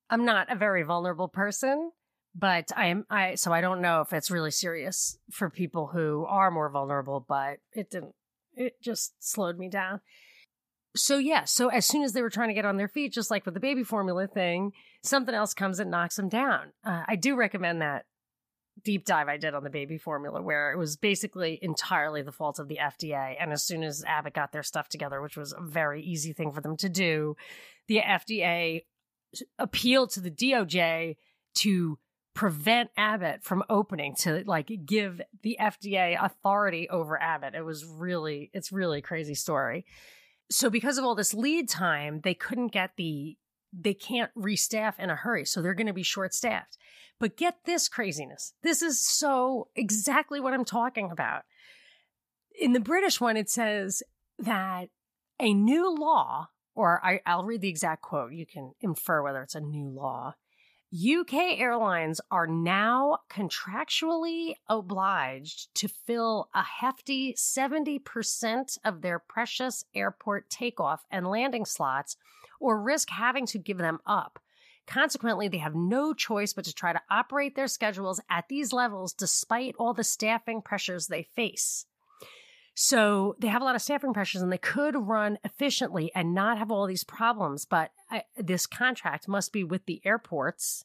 I'm 0.09 0.25
not 0.25 0.51
a 0.51 0.57
very 0.57 0.83
vulnerable 0.83 1.29
person 1.29 1.93
but 2.35 2.71
I 2.77 2.87
am 2.87 3.07
I 3.11 3.35
so 3.35 3.53
I 3.53 3.61
don't 3.61 3.81
know 3.81 4.01
if 4.01 4.13
it's 4.13 4.31
really 4.31 4.51
serious 4.51 5.19
for 5.31 5.51
people 5.51 5.89
who 5.89 6.25
are 6.29 6.51
more 6.51 6.71
vulnerable, 6.71 7.25
but 7.27 7.59
it 7.73 7.91
didn't 7.91 8.15
it 8.55 8.81
just 8.83 9.15
slowed 9.21 9.59
me 9.59 9.69
down. 9.69 10.01
So 10.97 11.19
yeah, 11.19 11.45
so 11.45 11.69
as 11.69 11.87
soon 11.87 12.03
as 12.03 12.13
they 12.13 12.23
were 12.23 12.31
trying 12.31 12.49
to 12.49 12.55
get 12.55 12.65
on 12.65 12.77
their 12.77 12.89
feet, 12.89 13.13
just 13.13 13.31
like 13.31 13.45
with 13.45 13.55
the 13.55 13.61
baby 13.61 13.85
formula 13.85 14.27
thing, 14.27 14.73
something 15.03 15.35
else 15.35 15.55
comes 15.55 15.79
and 15.79 15.91
knocks 15.91 16.17
them 16.17 16.29
down. 16.29 16.73
Uh, 16.85 17.05
I 17.07 17.17
do 17.17 17.37
recommend 17.37 17.81
that 17.81 18.07
deep 18.83 19.05
dive 19.05 19.29
I 19.29 19.37
did 19.37 19.55
on 19.55 19.63
the 19.63 19.71
baby 19.71 19.99
formula, 19.99 20.43
where 20.43 20.73
it 20.73 20.79
was 20.79 20.97
basically 20.97 21.59
entirely 21.63 22.23
the 22.23 22.33
fault 22.33 22.59
of 22.59 22.69
the 22.69 22.79
FDA. 22.81 23.37
And 23.39 23.53
as 23.53 23.63
soon 23.63 23.83
as 23.83 24.05
Abbott 24.05 24.35
got 24.35 24.53
their 24.53 24.63
stuff 24.63 24.89
together, 24.89 25.21
which 25.21 25.37
was 25.37 25.53
a 25.53 25.63
very 25.63 26.03
easy 26.03 26.33
thing 26.33 26.53
for 26.53 26.61
them 26.61 26.77
to 26.79 26.89
do, 26.89 27.37
the 27.87 28.01
FDA 28.01 28.83
appealed 29.59 30.11
to 30.11 30.21
the 30.21 30.31
DOJ 30.31 31.17
to 31.57 31.99
prevent 32.41 32.89
Abbott 32.97 33.45
from 33.45 33.63
opening 33.69 34.15
to 34.21 34.43
like 34.47 34.73
give 34.87 35.21
the 35.43 35.59
FDA 35.61 36.17
authority 36.19 36.89
over 36.89 37.21
Abbott. 37.21 37.55
It 37.55 37.67
was 37.67 37.85
really, 37.85 38.51
it's 38.55 38.73
really 38.73 39.03
crazy 39.03 39.35
story. 39.35 39.85
So 40.51 40.71
because 40.71 40.97
of 40.97 41.05
all 41.05 41.15
this 41.15 41.35
lead 41.35 41.69
time, 41.69 42.23
they 42.25 42.33
couldn't 42.33 42.73
get 42.73 42.93
the, 42.97 43.37
they 43.75 43.93
can't 43.93 44.31
restaff 44.35 44.99
in 44.99 45.11
a 45.11 45.17
hurry. 45.17 45.45
So 45.45 45.61
they're 45.61 45.75
going 45.75 45.87
to 45.89 45.93
be 45.93 46.03
short 46.03 46.33
staffed. 46.33 46.79
But 47.19 47.37
get 47.37 47.59
this 47.67 47.89
craziness. 47.89 48.55
This 48.63 48.81
is 48.81 49.03
so 49.03 49.69
exactly 49.77 50.41
what 50.41 50.55
I'm 50.55 50.65
talking 50.65 51.11
about. 51.11 51.43
In 52.59 52.73
the 52.73 52.81
British 52.81 53.21
one, 53.21 53.37
it 53.37 53.51
says 53.51 54.03
that 54.39 54.89
a 55.39 55.53
new 55.53 55.95
law, 55.95 56.49
or 56.75 57.05
I, 57.05 57.21
I'll 57.27 57.45
read 57.45 57.61
the 57.61 57.69
exact 57.69 58.01
quote. 58.01 58.33
You 58.33 58.47
can 58.47 58.73
infer 58.81 59.23
whether 59.23 59.43
it's 59.43 59.55
a 59.55 59.61
new 59.61 59.91
law 59.91 60.37
UK 60.93 61.61
airlines 61.61 62.21
are 62.33 62.49
now 62.49 63.19
contractually 63.31 64.55
obliged 64.69 65.73
to 65.77 65.87
fill 65.87 66.49
a 66.53 66.65
hefty 66.65 67.33
70% 67.35 68.79
of 68.85 69.01
their 69.01 69.21
precious 69.21 69.85
airport 69.95 70.51
takeoff 70.51 71.07
and 71.09 71.29
landing 71.29 71.65
slots 71.65 72.17
or 72.59 72.83
risk 72.83 73.11
having 73.11 73.47
to 73.47 73.59
give 73.59 73.79
them 73.79 74.01
up. 74.05 74.41
Consequently, 74.85 75.47
they 75.47 75.59
have 75.59 75.77
no 75.77 76.13
choice 76.13 76.53
but 76.53 76.65
to 76.65 76.75
try 76.75 76.93
to 76.93 77.03
operate 77.09 77.55
their 77.55 77.69
schedules 77.69 78.21
at 78.29 78.49
these 78.49 78.73
levels 78.73 79.13
despite 79.13 79.77
all 79.79 79.95
the 79.95 80.03
staffing 80.03 80.61
pressures 80.61 81.07
they 81.07 81.23
face. 81.23 81.87
So 82.75 83.37
they 83.39 83.49
have 83.49 83.63
a 83.63 83.65
lot 83.65 83.75
of 83.75 83.83
staffing 83.83 84.13
pressures 84.13 84.43
and 84.43 84.53
they 84.53 84.59
could 84.59 84.97
run 84.97 85.39
efficiently 85.45 86.11
and 86.15 86.35
not 86.35 86.59
have 86.59 86.71
all 86.71 86.87
these 86.87 87.05
problems. 87.05 87.65
But 87.65 87.91
I, 88.11 88.25
this 88.37 88.67
contract 88.67 89.29
must 89.29 89.53
be 89.53 89.65
with 89.65 89.87
the 89.87 90.01
airports 90.05 90.85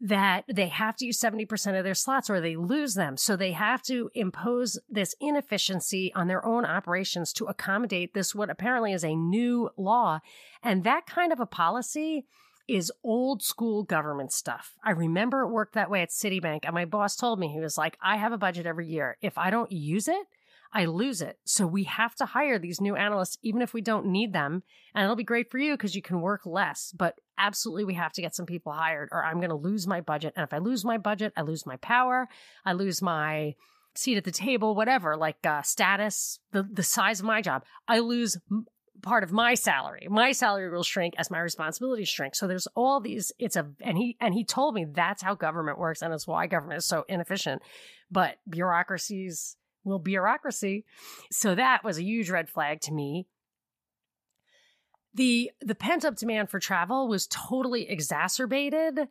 that 0.00 0.44
they 0.52 0.68
have 0.68 0.96
to 0.96 1.06
use 1.06 1.18
70% 1.18 1.76
of 1.76 1.82
their 1.82 1.94
slots 1.94 2.30
or 2.30 2.40
they 2.40 2.54
lose 2.54 2.94
them. 2.94 3.16
So 3.16 3.34
they 3.34 3.52
have 3.52 3.82
to 3.84 4.10
impose 4.14 4.78
this 4.88 5.14
inefficiency 5.20 6.12
on 6.14 6.28
their 6.28 6.44
own 6.46 6.64
operations 6.64 7.32
to 7.34 7.46
accommodate 7.46 8.14
this, 8.14 8.34
what 8.34 8.50
apparently 8.50 8.92
is 8.92 9.04
a 9.04 9.16
new 9.16 9.70
law. 9.76 10.20
And 10.62 10.84
that 10.84 11.06
kind 11.06 11.32
of 11.32 11.40
a 11.40 11.46
policy 11.46 12.26
is 12.68 12.92
old 13.02 13.42
school 13.42 13.82
government 13.82 14.30
stuff. 14.30 14.74
I 14.84 14.90
remember 14.90 15.40
it 15.40 15.48
worked 15.48 15.74
that 15.74 15.90
way 15.90 16.02
at 16.02 16.10
Citibank. 16.10 16.60
And 16.64 16.74
my 16.74 16.84
boss 16.84 17.16
told 17.16 17.40
me, 17.40 17.48
he 17.48 17.60
was 17.60 17.78
like, 17.78 17.96
I 18.00 18.18
have 18.18 18.32
a 18.32 18.38
budget 18.38 18.66
every 18.66 18.86
year. 18.86 19.16
If 19.20 19.38
I 19.38 19.50
don't 19.50 19.72
use 19.72 20.06
it, 20.06 20.26
I 20.72 20.84
lose 20.84 21.22
it. 21.22 21.38
So 21.44 21.66
we 21.66 21.84
have 21.84 22.14
to 22.16 22.26
hire 22.26 22.58
these 22.58 22.80
new 22.80 22.94
analysts, 22.94 23.38
even 23.42 23.62
if 23.62 23.72
we 23.72 23.80
don't 23.80 24.06
need 24.06 24.32
them. 24.32 24.62
And 24.94 25.04
it'll 25.04 25.16
be 25.16 25.24
great 25.24 25.50
for 25.50 25.58
you 25.58 25.74
because 25.74 25.94
you 25.94 26.02
can 26.02 26.20
work 26.20 26.44
less. 26.44 26.92
But 26.96 27.14
absolutely, 27.38 27.84
we 27.84 27.94
have 27.94 28.12
to 28.12 28.22
get 28.22 28.34
some 28.34 28.46
people 28.46 28.72
hired 28.72 29.08
or 29.10 29.24
I'm 29.24 29.38
going 29.38 29.48
to 29.48 29.56
lose 29.56 29.86
my 29.86 30.00
budget. 30.00 30.34
And 30.36 30.44
if 30.44 30.52
I 30.52 30.58
lose 30.58 30.84
my 30.84 30.98
budget, 30.98 31.32
I 31.36 31.42
lose 31.42 31.64
my 31.64 31.76
power, 31.76 32.28
I 32.64 32.72
lose 32.72 33.00
my 33.00 33.54
seat 33.94 34.18
at 34.18 34.24
the 34.24 34.30
table, 34.30 34.74
whatever, 34.74 35.16
like 35.16 35.44
uh, 35.46 35.62
status, 35.62 36.38
the, 36.52 36.62
the 36.62 36.82
size 36.82 37.20
of 37.20 37.26
my 37.26 37.40
job. 37.40 37.64
I 37.88 38.00
lose 38.00 38.36
part 39.02 39.24
of 39.24 39.32
my 39.32 39.54
salary. 39.54 40.06
My 40.10 40.32
salary 40.32 40.70
will 40.70 40.82
shrink 40.82 41.14
as 41.18 41.30
my 41.30 41.38
responsibilities 41.38 42.08
shrink. 42.08 42.34
So 42.34 42.46
there's 42.46 42.68
all 42.74 43.00
these, 43.00 43.32
it's 43.38 43.56
a, 43.56 43.70
and 43.80 43.96
he, 43.96 44.16
and 44.20 44.34
he 44.34 44.44
told 44.44 44.74
me 44.74 44.84
that's 44.84 45.22
how 45.22 45.34
government 45.34 45.78
works. 45.78 46.02
And 46.02 46.12
it's 46.12 46.26
why 46.26 46.46
government 46.46 46.78
is 46.78 46.86
so 46.86 47.04
inefficient. 47.08 47.62
But 48.10 48.36
bureaucracies, 48.48 49.56
will 49.88 49.98
bureaucracy. 49.98 50.84
So 51.30 51.54
that 51.54 51.84
was 51.84 51.98
a 51.98 52.04
huge 52.04 52.30
red 52.30 52.48
flag 52.48 52.80
to 52.82 52.92
me. 52.92 53.26
The 55.14 55.50
the 55.60 55.74
pent 55.74 56.04
up 56.04 56.16
demand 56.16 56.50
for 56.50 56.60
travel 56.60 57.08
was 57.08 57.26
totally 57.26 57.88
exacerbated 57.88 59.08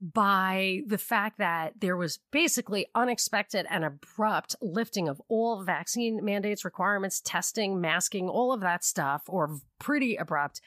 by 0.00 0.80
the 0.86 0.96
fact 0.96 1.38
that 1.38 1.74
there 1.78 1.96
was 1.96 2.20
basically 2.30 2.86
unexpected 2.94 3.66
and 3.68 3.84
abrupt 3.84 4.56
lifting 4.62 5.08
of 5.08 5.20
all 5.28 5.62
vaccine 5.62 6.24
mandates, 6.24 6.64
requirements, 6.64 7.20
testing, 7.22 7.80
masking, 7.80 8.28
all 8.28 8.52
of 8.52 8.60
that 8.62 8.82
stuff, 8.82 9.22
or 9.26 9.58
pretty 9.78 10.16
abrupt 10.16 10.62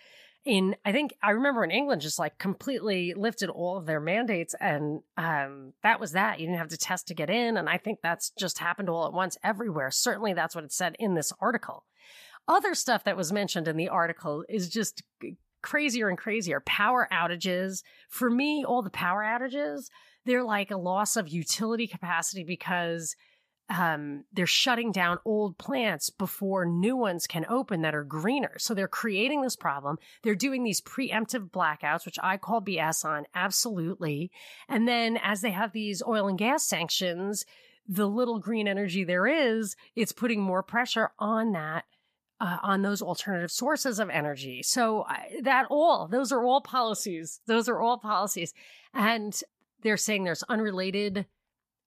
in 0.45 0.75
I 0.83 0.91
think 0.91 1.13
I 1.21 1.31
remember 1.31 1.63
in 1.63 1.71
England 1.71 2.01
just 2.01 2.19
like 2.19 2.37
completely 2.37 3.13
lifted 3.13 3.49
all 3.49 3.77
of 3.77 3.85
their 3.85 3.99
mandates 3.99 4.53
and 4.59 5.01
um, 5.17 5.73
that 5.83 5.99
was 5.99 6.11
that. 6.11 6.39
You 6.39 6.47
didn't 6.47 6.59
have 6.59 6.69
to 6.69 6.77
test 6.77 7.07
to 7.07 7.13
get 7.13 7.29
in. 7.29 7.57
And 7.57 7.69
I 7.69 7.77
think 7.77 7.99
that's 8.01 8.31
just 8.31 8.59
happened 8.59 8.89
all 8.89 9.07
at 9.07 9.13
once 9.13 9.37
everywhere. 9.43 9.89
Certainly 9.91 10.33
that's 10.33 10.55
what 10.55 10.65
it 10.65 10.73
said 10.73 10.95
in 10.99 11.13
this 11.13 11.31
article. 11.39 11.85
Other 12.47 12.75
stuff 12.75 13.05
that 13.05 13.15
was 13.15 13.31
mentioned 13.31 13.69
in 13.69 13.77
the 13.77 13.87
article 13.87 14.43
is 14.49 14.69
just 14.69 15.01
crazier 15.61 16.09
and 16.09 16.17
crazier. 16.17 16.59
Power 16.59 17.07
outages. 17.11 17.81
For 18.09 18.29
me, 18.29 18.65
all 18.65 18.81
the 18.81 18.89
power 18.89 19.23
outages, 19.23 19.85
they're 20.25 20.43
like 20.43 20.69
a 20.69 20.77
loss 20.77 21.15
of 21.15 21.29
utility 21.29 21.87
capacity 21.87 22.43
because 22.43 23.15
um, 23.69 24.25
they're 24.33 24.45
shutting 24.45 24.91
down 24.91 25.19
old 25.25 25.57
plants 25.57 26.09
before 26.09 26.65
new 26.65 26.95
ones 26.95 27.27
can 27.27 27.45
open 27.47 27.81
that 27.81 27.95
are 27.95 28.03
greener. 28.03 28.57
So 28.57 28.73
they're 28.73 28.87
creating 28.87 29.41
this 29.41 29.55
problem. 29.55 29.97
They're 30.21 30.35
doing 30.35 30.63
these 30.63 30.81
preemptive 30.81 31.49
blackouts, 31.49 32.05
which 32.05 32.19
I 32.21 32.37
call 32.37 32.61
BS 32.61 33.05
on, 33.05 33.25
absolutely. 33.33 34.31
And 34.67 34.87
then 34.87 35.17
as 35.17 35.41
they 35.41 35.51
have 35.51 35.71
these 35.71 36.03
oil 36.05 36.27
and 36.27 36.37
gas 36.37 36.65
sanctions, 36.65 37.45
the 37.87 38.07
little 38.07 38.39
green 38.39 38.67
energy 38.67 39.03
there 39.03 39.27
is, 39.27 39.75
it's 39.95 40.11
putting 40.11 40.41
more 40.41 40.63
pressure 40.63 41.11
on 41.19 41.53
that. 41.53 41.85
Uh, 42.39 42.57
on 42.61 42.81
those 42.81 43.01
alternative 43.01 43.51
sources 43.51 43.99
of 43.99 44.09
energy. 44.09 44.61
So 44.63 45.05
that 45.43 45.65
all, 45.69 46.09
those 46.09 46.33
are 46.33 46.43
all 46.43 46.59
policies. 46.59 47.39
Those 47.45 47.69
are 47.69 47.79
all 47.79 47.99
policies. 47.99 48.53
And 48.93 49.39
they're 49.81 49.95
saying 49.95 50.25
there's 50.25 50.43
unrelated 50.49 51.25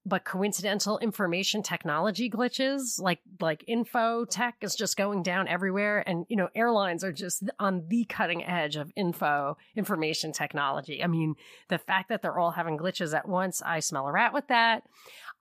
but 0.07 0.25
coincidental 0.25 0.99
information 0.99 1.63
technology 1.63 2.31
glitches 2.31 3.01
like 3.01 3.19
like 3.41 3.65
info 3.67 4.25
tech 4.25 4.55
is 4.61 4.77
just 4.77 4.97
going 4.97 5.23
down 5.23 5.49
everywhere. 5.49 6.05
And 6.07 6.25
you 6.29 6.37
know 6.37 6.49
airlines 6.55 7.03
are 7.03 7.13
just 7.13 7.43
on 7.59 7.85
the 7.89 8.05
cutting 8.05 8.45
edge 8.45 8.77
of 8.77 8.93
info 8.95 9.59
information 9.75 10.33
technology. 10.33 11.03
I 11.03 11.09
mean 11.09 11.35
the 11.69 11.79
fact 11.79 12.09
that 12.09 12.23
they're 12.23 12.39
all 12.39 12.53
having 12.53 12.79
glitches 12.79 13.15
at 13.15 13.29
once 13.29 13.61
i 13.63 13.81
smell 13.81 14.07
a 14.07 14.13
rat 14.13 14.33
with 14.33 14.47
that. 14.49 14.85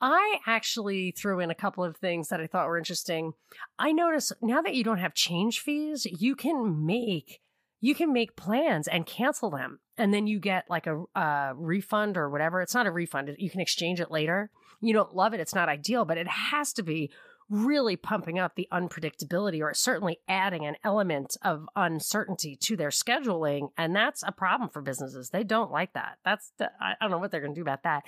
I 0.02 0.40
actually 0.46 1.12
threw 1.12 1.40
in 1.40 1.52
a 1.52 1.56
couple 1.56 1.84
of 1.84 1.96
things 1.98 2.30
that 2.30 2.42
i 2.42 2.48
thought 2.48 2.68
were 2.68 2.78
interesting. 2.78 3.34
I 3.78 3.92
notice 3.92 4.32
now 4.42 4.62
that 4.64 4.74
you 4.74 4.84
don't 4.84 4.98
have 4.98 5.14
change 5.14 5.60
fees 5.60 6.06
you 6.20 6.36
can 6.36 6.86
make 6.86 7.40
you 7.86 7.94
can 7.94 8.12
make 8.12 8.36
plans 8.36 8.88
and 8.88 9.06
cancel 9.06 9.52
them 9.52 9.80
and 9.96 10.12
then 10.12 10.26
you 10.26 10.40
get 10.40 10.66
like 10.68 10.88
a, 10.88 11.04
a 11.16 11.54
refund 11.56 12.18
or 12.18 12.32
whatever. 12.32 12.60
It's 12.64 12.74
not 12.74 12.88
a 12.88 12.92
refund. 12.92 13.30
You 13.38 13.52
can 13.52 13.62
exchange 13.62 14.00
it 14.00 14.10
later. 14.10 14.50
You 14.82 14.92
don't 14.92 15.16
love 15.16 15.36
it. 15.36 15.40
It's 15.40 15.54
not 15.54 15.70
ideal, 15.70 16.04
but 16.04 16.18
it 16.18 16.28
has 16.28 16.74
to 16.74 16.84
be 16.84 17.12
really 17.48 17.96
pumping 17.96 18.40
up 18.40 18.56
the 18.56 18.68
unpredictability 18.74 19.62
or 19.62 19.72
certainly 19.76 20.18
adding 20.28 20.66
an 20.66 20.78
element 20.84 21.38
of 21.44 21.70
uncertainty 21.76 22.56
to 22.56 22.76
their 22.76 22.90
scheduling. 22.90 23.70
And 23.78 23.96
that's 23.96 24.24
a 24.24 24.32
problem 24.32 24.72
for 24.72 24.82
businesses. 24.82 25.30
They 25.30 25.44
don't 25.44 25.72
like 25.72 25.94
that. 25.94 26.18
That's, 26.26 26.52
the, 26.58 26.72
I 26.82 26.96
don't 27.00 27.12
know 27.12 27.20
what 27.20 27.30
they're 27.30 27.40
going 27.40 27.54
to 27.54 27.60
do 27.60 27.62
about 27.62 27.84
that. 27.84 28.02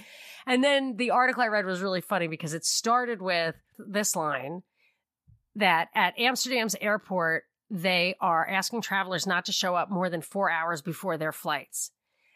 And 0.47 0.63
then 0.63 0.95
the 0.97 1.11
article 1.11 1.43
I 1.43 1.49
read 1.49 1.67
was 1.67 1.81
really 1.81 2.01
funny 2.01 2.27
because 2.27 2.55
it 2.55 2.65
started 2.65 3.21
with 3.21 3.53
this 3.77 4.15
line 4.15 4.63
that 5.55 5.89
at 5.93 6.17
Amsterdam's 6.17 6.75
airport, 6.81 7.43
they 7.69 8.15
are 8.21 8.47
asking 8.47 8.81
travelers 8.81 9.27
not 9.27 9.45
to 9.45 9.51
show 9.51 9.75
up 9.75 9.89
more 9.89 10.09
than 10.09 10.21
four 10.21 10.49
hours 10.49 10.81
before 10.81 11.17
their 11.17 11.31
flights. 11.31 11.91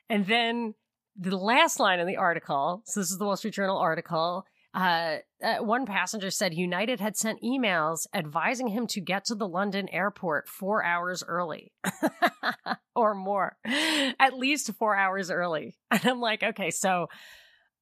And 0.09 0.25
then 0.25 0.75
the 1.15 1.37
last 1.37 1.79
line 1.79 1.99
in 1.99 2.07
the 2.07 2.17
article, 2.17 2.83
so 2.85 2.99
this 2.99 3.11
is 3.11 3.17
the 3.17 3.25
Wall 3.25 3.37
Street 3.37 3.53
Journal 3.53 3.77
article, 3.77 4.45
uh, 4.73 5.17
uh, 5.43 5.57
one 5.57 5.85
passenger 5.85 6.31
said 6.31 6.53
United 6.53 7.01
had 7.01 7.17
sent 7.17 7.41
emails 7.41 8.07
advising 8.13 8.67
him 8.67 8.87
to 8.87 9.01
get 9.01 9.25
to 9.25 9.35
the 9.35 9.47
London 9.47 9.89
airport 9.89 10.47
four 10.47 10.83
hours 10.83 11.23
early 11.27 11.73
or 12.95 13.13
more, 13.13 13.57
at 13.65 14.37
least 14.37 14.73
four 14.75 14.95
hours 14.95 15.29
early. 15.29 15.75
And 15.91 16.05
I'm 16.05 16.21
like, 16.21 16.41
okay, 16.41 16.71
so 16.71 17.07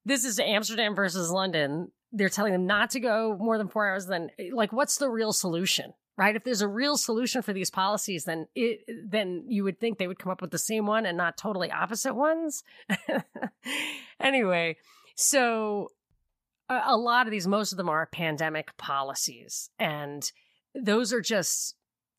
this 0.04 0.24
is 0.24 0.40
Amsterdam 0.40 0.96
versus 0.96 1.30
London. 1.30 1.92
They're 2.12 2.28
telling 2.28 2.52
them 2.52 2.66
not 2.66 2.90
to 2.90 3.00
go 3.00 3.36
more 3.38 3.56
than 3.56 3.68
four 3.68 3.88
hours. 3.88 4.06
Then, 4.06 4.30
like, 4.52 4.72
what's 4.72 4.96
the 4.96 5.08
real 5.08 5.32
solution? 5.32 5.92
Right? 6.20 6.36
If 6.36 6.44
there's 6.44 6.60
a 6.60 6.68
real 6.68 6.98
solution 6.98 7.40
for 7.40 7.54
these 7.54 7.70
policies, 7.70 8.24
then 8.24 8.46
it 8.54 8.84
then 9.08 9.44
you 9.48 9.64
would 9.64 9.80
think 9.80 9.96
they 9.96 10.06
would 10.06 10.18
come 10.18 10.30
up 10.30 10.42
with 10.42 10.50
the 10.50 10.58
same 10.58 10.84
one 10.84 11.06
and 11.06 11.16
not 11.16 11.38
totally 11.38 11.70
opposite 11.70 12.12
ones. 12.12 12.62
anyway, 14.20 14.76
so 15.14 15.88
a, 16.68 16.82
a 16.88 16.96
lot 16.98 17.26
of 17.26 17.30
these, 17.30 17.46
most 17.46 17.72
of 17.72 17.78
them 17.78 17.88
are 17.88 18.04
pandemic 18.04 18.76
policies, 18.76 19.70
and 19.78 20.30
those 20.74 21.10
are 21.14 21.22
just 21.22 21.74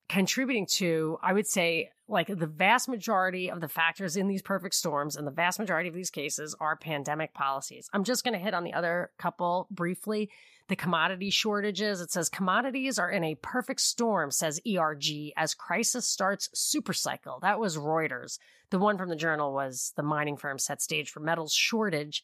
contributing 0.10 0.66
to, 0.66 1.20
I 1.22 1.34
would 1.34 1.46
say, 1.46 1.92
like 2.08 2.26
the 2.26 2.48
vast 2.48 2.90
majority 2.90 3.52
of 3.52 3.62
the 3.62 3.68
factors 3.68 4.18
in 4.18 4.28
these 4.28 4.42
perfect 4.42 4.74
storms 4.74 5.16
and 5.16 5.28
the 5.28 5.32
vast 5.32 5.60
majority 5.60 5.88
of 5.88 5.96
these 5.96 6.10
cases 6.10 6.56
are 6.60 6.76
pandemic 6.76 7.36
policies. 7.36 7.88
I'm 7.94 8.04
just 8.04 8.24
going 8.24 8.34
to 8.34 8.40
hit 8.40 8.56
on 8.56 8.64
the 8.64 8.74
other 8.74 9.12
couple 9.20 9.68
briefly 9.70 10.32
the 10.72 10.76
commodity 10.78 11.30
shortages. 11.30 12.00
It 12.00 12.12
says 12.12 12.30
commodities 12.30 12.98
are 12.98 13.12
in 13.12 13.26
a 13.26 13.36
perfect 13.36 13.82
storm, 13.82 14.32
says 14.32 14.62
ERG, 14.66 15.34
as 15.36 15.54
crisis 15.54 16.08
starts 16.08 16.50
supercycle. 16.56 17.42
That 17.42 17.60
was 17.60 17.78
Reuters. 17.78 18.40
The 18.70 18.80
one 18.80 18.98
from 18.98 19.10
the 19.10 19.18
journal 19.18 19.54
was 19.54 19.92
the 19.98 20.04
mining 20.04 20.38
firm 20.38 20.58
set 20.58 20.82
stage 20.82 21.10
for 21.10 21.20
metals 21.20 21.54
shortage. 21.54 22.24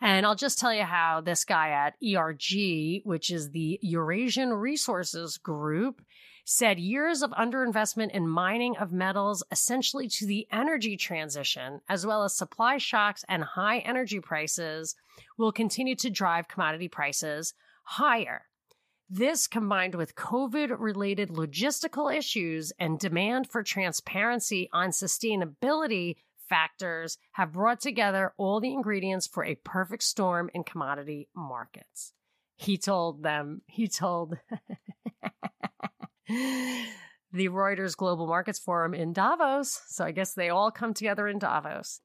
And 0.00 0.24
I'll 0.24 0.36
just 0.36 0.58
tell 0.58 0.72
you 0.72 0.84
how 0.84 1.20
this 1.20 1.44
guy 1.44 1.70
at 1.70 1.96
ERG, 2.02 3.02
which 3.04 3.30
is 3.30 3.50
the 3.50 3.80
Eurasian 3.82 4.54
Resources 4.54 5.36
Group, 5.36 6.00
said 6.44 6.78
years 6.78 7.22
of 7.22 7.32
underinvestment 7.32 8.12
in 8.12 8.26
mining 8.26 8.76
of 8.76 8.92
metals 8.92 9.42
essentially 9.50 10.08
to 10.08 10.26
the 10.26 10.46
energy 10.52 10.96
transition, 10.96 11.80
as 11.88 12.06
well 12.06 12.22
as 12.22 12.36
supply 12.36 12.78
shocks 12.78 13.24
and 13.28 13.42
high 13.42 13.78
energy 13.78 14.20
prices, 14.20 14.94
will 15.36 15.52
continue 15.52 15.96
to 15.96 16.08
drive 16.08 16.48
commodity 16.48 16.88
prices 16.88 17.52
higher. 17.90 18.42
This 19.08 19.48
combined 19.48 19.96
with 19.96 20.14
COVID 20.14 20.76
related 20.78 21.30
logistical 21.30 22.16
issues 22.16 22.72
and 22.78 23.00
demand 23.00 23.50
for 23.50 23.64
transparency 23.64 24.68
on 24.72 24.90
sustainability 24.90 26.14
factors 26.48 27.18
have 27.32 27.52
brought 27.52 27.80
together 27.80 28.32
all 28.36 28.60
the 28.60 28.72
ingredients 28.72 29.26
for 29.26 29.44
a 29.44 29.56
perfect 29.56 30.04
storm 30.04 30.50
in 30.54 30.62
commodity 30.62 31.28
markets. 31.34 32.12
He 32.56 32.78
told 32.78 33.24
them, 33.24 33.62
he 33.66 33.88
told 33.88 34.36
the 36.28 37.48
Reuters 37.48 37.96
Global 37.96 38.28
Markets 38.28 38.60
Forum 38.60 38.94
in 38.94 39.12
Davos. 39.12 39.80
So 39.88 40.04
I 40.04 40.12
guess 40.12 40.34
they 40.34 40.48
all 40.48 40.70
come 40.70 40.94
together 40.94 41.26
in 41.26 41.40
Davos. 41.40 42.00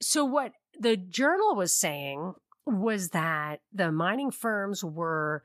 So, 0.00 0.24
what 0.24 0.52
the 0.78 0.96
journal 0.96 1.54
was 1.54 1.76
saying 1.76 2.34
was 2.66 3.10
that 3.10 3.60
the 3.72 3.92
mining 3.92 4.30
firms 4.30 4.82
were 4.82 5.44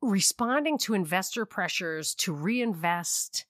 responding 0.00 0.78
to 0.78 0.94
investor 0.94 1.44
pressures 1.44 2.14
to 2.14 2.32
reinvest 2.32 3.46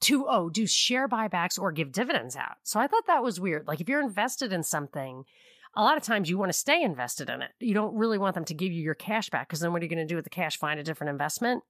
to 0.00 0.26
oh 0.28 0.48
do 0.48 0.66
share 0.66 1.08
buybacks 1.08 1.58
or 1.58 1.72
give 1.72 1.90
dividends 1.90 2.36
out. 2.36 2.56
So 2.62 2.78
i 2.78 2.86
thought 2.86 3.06
that 3.08 3.22
was 3.22 3.40
weird. 3.40 3.66
Like 3.66 3.80
if 3.80 3.88
you're 3.88 4.02
invested 4.02 4.52
in 4.52 4.62
something 4.62 5.24
a 5.74 5.82
lot 5.82 5.96
of 5.96 6.02
times 6.02 6.30
you 6.30 6.38
want 6.38 6.50
to 6.50 6.58
stay 6.58 6.82
invested 6.82 7.28
in 7.28 7.42
it. 7.42 7.50
You 7.60 7.74
don't 7.74 7.94
really 7.94 8.18
want 8.18 8.34
them 8.34 8.44
to 8.46 8.54
give 8.54 8.72
you 8.72 8.82
your 8.82 8.94
cash 8.94 9.30
back 9.30 9.48
because 9.48 9.60
then 9.60 9.72
what 9.72 9.82
are 9.82 9.84
you 9.84 9.90
going 9.90 9.98
to 9.98 10.06
do 10.06 10.16
with 10.16 10.24
the 10.24 10.30
cash? 10.30 10.56
Find 10.56 10.80
a 10.80 10.82
different 10.82 11.10
investment? 11.10 11.62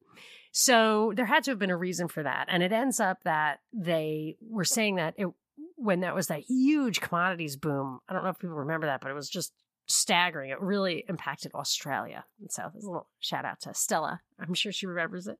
So 0.52 1.12
there 1.14 1.26
had 1.26 1.44
to 1.44 1.50
have 1.50 1.58
been 1.58 1.70
a 1.70 1.76
reason 1.76 2.08
for 2.08 2.22
that 2.22 2.46
and 2.48 2.62
it 2.62 2.72
ends 2.72 3.00
up 3.00 3.24
that 3.24 3.60
they 3.72 4.36
were 4.40 4.64
saying 4.64 4.96
that 4.96 5.14
it 5.16 5.28
when 5.76 6.00
that 6.00 6.14
was 6.14 6.28
that 6.28 6.40
huge 6.48 7.00
commodities 7.00 7.56
boom. 7.56 8.00
I 8.08 8.12
don't 8.12 8.24
know 8.24 8.30
if 8.30 8.38
people 8.38 8.56
remember 8.56 8.86
that, 8.86 9.00
but 9.00 9.10
it 9.10 9.14
was 9.14 9.28
just 9.28 9.52
staggering. 9.88 10.50
It 10.50 10.60
really 10.60 11.04
impacted 11.08 11.52
Australia. 11.54 12.24
And 12.40 12.52
so 12.52 12.70
there's 12.72 12.84
a 12.84 12.88
little 12.88 13.08
shout 13.18 13.44
out 13.44 13.60
to 13.62 13.74
Stella. 13.74 14.20
I'm 14.38 14.54
sure 14.54 14.72
she 14.72 14.86
remembers 14.86 15.26
it. 15.26 15.38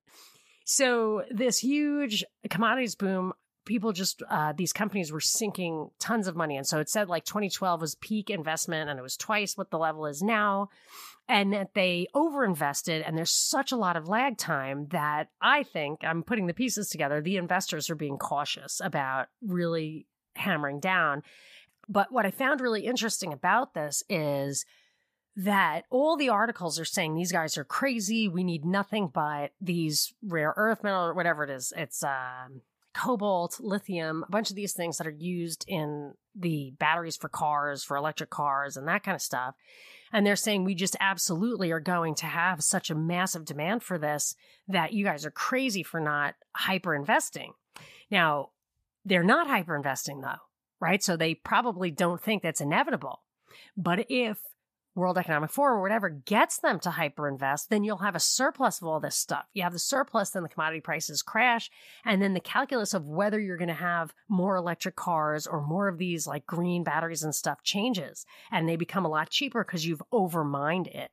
So 0.64 1.22
this 1.30 1.58
huge 1.58 2.24
commodities 2.50 2.94
boom, 2.94 3.32
people 3.64 3.92
just 3.92 4.22
uh, 4.28 4.52
these 4.56 4.72
companies 4.72 5.12
were 5.12 5.20
sinking 5.20 5.90
tons 5.98 6.26
of 6.26 6.36
money, 6.36 6.56
and 6.56 6.66
so 6.66 6.78
it 6.78 6.90
said 6.90 7.08
like 7.08 7.24
2012 7.24 7.80
was 7.80 7.94
peak 7.94 8.28
investment, 8.28 8.90
and 8.90 8.98
it 8.98 9.02
was 9.02 9.16
twice 9.16 9.56
what 9.56 9.70
the 9.70 9.78
level 9.78 10.04
is 10.04 10.22
now, 10.22 10.68
and 11.28 11.52
that 11.52 11.74
they 11.74 12.06
overinvested, 12.14 13.02
and 13.06 13.16
there's 13.16 13.30
such 13.30 13.72
a 13.72 13.76
lot 13.76 13.96
of 13.96 14.08
lag 14.08 14.36
time 14.36 14.88
that 14.88 15.28
I 15.40 15.62
think 15.62 16.00
I'm 16.02 16.22
putting 16.22 16.46
the 16.46 16.54
pieces 16.54 16.88
together. 16.88 17.20
The 17.20 17.36
investors 17.36 17.88
are 17.88 17.94
being 17.94 18.18
cautious 18.18 18.80
about 18.82 19.28
really 19.40 20.06
hammering 20.34 20.80
down. 20.80 21.22
But 21.88 22.12
what 22.12 22.26
I 22.26 22.30
found 22.30 22.60
really 22.60 22.84
interesting 22.84 23.32
about 23.32 23.74
this 23.74 24.02
is 24.08 24.66
that 25.36 25.84
all 25.88 26.16
the 26.16 26.28
articles 26.28 26.80
are 26.80 26.84
saying 26.84 27.14
these 27.14 27.32
guys 27.32 27.56
are 27.56 27.64
crazy. 27.64 28.28
We 28.28 28.44
need 28.44 28.64
nothing 28.64 29.08
but 29.12 29.52
these 29.60 30.12
rare 30.22 30.52
earth 30.56 30.82
metal 30.82 31.06
or 31.06 31.14
whatever 31.14 31.44
it 31.44 31.50
is. 31.50 31.72
It's 31.76 32.02
um, 32.02 32.62
cobalt, 32.92 33.60
lithium, 33.60 34.24
a 34.26 34.30
bunch 34.30 34.50
of 34.50 34.56
these 34.56 34.72
things 34.72 34.98
that 34.98 35.06
are 35.06 35.10
used 35.10 35.64
in 35.68 36.14
the 36.34 36.74
batteries 36.78 37.16
for 37.16 37.28
cars, 37.28 37.84
for 37.84 37.96
electric 37.96 38.30
cars, 38.30 38.76
and 38.76 38.88
that 38.88 39.04
kind 39.04 39.14
of 39.14 39.22
stuff. 39.22 39.54
And 40.12 40.26
they're 40.26 40.36
saying 40.36 40.64
we 40.64 40.74
just 40.74 40.96
absolutely 40.98 41.70
are 41.70 41.80
going 41.80 42.14
to 42.16 42.26
have 42.26 42.62
such 42.64 42.90
a 42.90 42.94
massive 42.94 43.44
demand 43.44 43.82
for 43.82 43.96
this 43.96 44.34
that 44.66 44.92
you 44.92 45.04
guys 45.04 45.24
are 45.24 45.30
crazy 45.30 45.84
for 45.84 46.00
not 46.00 46.34
hyper 46.56 46.94
investing. 46.94 47.52
Now, 48.10 48.50
they're 49.04 49.22
not 49.22 49.46
hyper 49.46 49.76
investing 49.76 50.20
though 50.20 50.47
right? 50.80 51.02
So 51.02 51.16
they 51.16 51.34
probably 51.34 51.90
don't 51.90 52.22
think 52.22 52.42
that's 52.42 52.60
inevitable. 52.60 53.22
But 53.76 54.06
if 54.08 54.38
World 54.98 55.16
Economic 55.16 55.50
Forum 55.50 55.78
or 55.78 55.82
whatever 55.82 56.08
gets 56.08 56.58
them 56.58 56.80
to 56.80 56.90
hyperinvest, 56.90 57.68
then 57.68 57.84
you'll 57.84 57.98
have 57.98 58.16
a 58.16 58.20
surplus 58.20 58.82
of 58.82 58.88
all 58.88 59.00
this 59.00 59.16
stuff. 59.16 59.46
You 59.54 59.62
have 59.62 59.72
the 59.72 59.78
surplus, 59.78 60.30
then 60.30 60.42
the 60.42 60.48
commodity 60.48 60.80
prices 60.80 61.22
crash. 61.22 61.70
And 62.04 62.20
then 62.20 62.34
the 62.34 62.40
calculus 62.40 62.92
of 62.94 63.06
whether 63.06 63.38
you're 63.40 63.56
going 63.56 63.68
to 63.68 63.74
have 63.74 64.12
more 64.28 64.56
electric 64.56 64.96
cars 64.96 65.46
or 65.46 65.64
more 65.64 65.88
of 65.88 65.98
these 65.98 66.26
like 66.26 66.46
green 66.46 66.82
batteries 66.82 67.22
and 67.22 67.34
stuff 67.34 67.62
changes. 67.62 68.26
And 68.50 68.68
they 68.68 68.76
become 68.76 69.04
a 69.04 69.10
lot 69.10 69.30
cheaper 69.30 69.64
because 69.64 69.86
you've 69.86 70.02
overmined 70.12 70.88
it. 70.88 71.10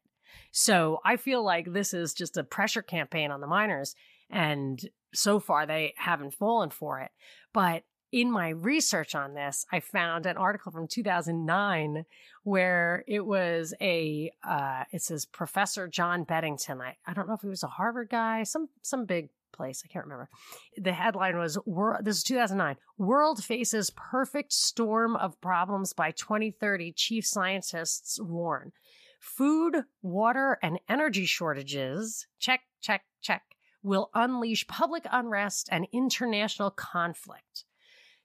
So 0.51 0.99
I 1.05 1.17
feel 1.17 1.43
like 1.43 1.71
this 1.71 1.93
is 1.93 2.13
just 2.13 2.37
a 2.37 2.43
pressure 2.43 2.81
campaign 2.81 3.29
on 3.29 3.41
the 3.41 3.47
miners. 3.47 3.95
And 4.29 4.79
so 5.13 5.39
far 5.39 5.65
they 5.65 5.93
haven't 5.97 6.33
fallen 6.33 6.71
for 6.71 7.01
it. 7.01 7.11
But 7.53 7.83
in 8.15 8.31
my 8.31 8.47
research 8.47 9.13
on 9.13 9.33
this, 9.33 9.65
I 9.73 9.81
found 9.81 10.25
an 10.25 10.37
article 10.37 10.71
from 10.71 10.87
2009 10.87 12.05
where 12.43 13.03
it 13.09 13.25
was 13.25 13.73
a, 13.81 14.31
uh, 14.41 14.85
it 14.93 15.01
says 15.01 15.25
Professor 15.25 15.89
John 15.89 16.23
Beddington. 16.23 16.79
I, 16.79 16.95
I 17.05 17.11
don't 17.11 17.27
know 17.27 17.33
if 17.33 17.41
he 17.41 17.49
was 17.49 17.63
a 17.63 17.67
Harvard 17.67 18.07
guy, 18.09 18.43
some, 18.43 18.69
some 18.81 19.03
big 19.03 19.31
place. 19.51 19.83
I 19.83 19.91
can't 19.91 20.05
remember. 20.05 20.29
The 20.77 20.93
headline 20.93 21.37
was, 21.37 21.59
this 22.03 22.15
is 22.15 22.23
2009, 22.23 22.77
World 22.97 23.43
Faces 23.43 23.89
Perfect 23.89 24.53
Storm 24.53 25.17
of 25.17 25.41
Problems 25.41 25.91
by 25.91 26.11
2030, 26.11 26.93
Chief 26.93 27.25
Scientists 27.25 28.17
Warn. 28.21 28.71
Food, 29.19 29.83
water, 30.01 30.57
and 30.63 30.79
energy 30.87 31.25
shortages, 31.25 32.27
check, 32.39 32.61
check, 32.79 33.01
check, 33.21 33.43
will 33.83 34.09
unleash 34.13 34.65
public 34.67 35.05
unrest 35.11 35.67
and 35.69 35.85
international 35.91 36.71
conflict. 36.71 37.64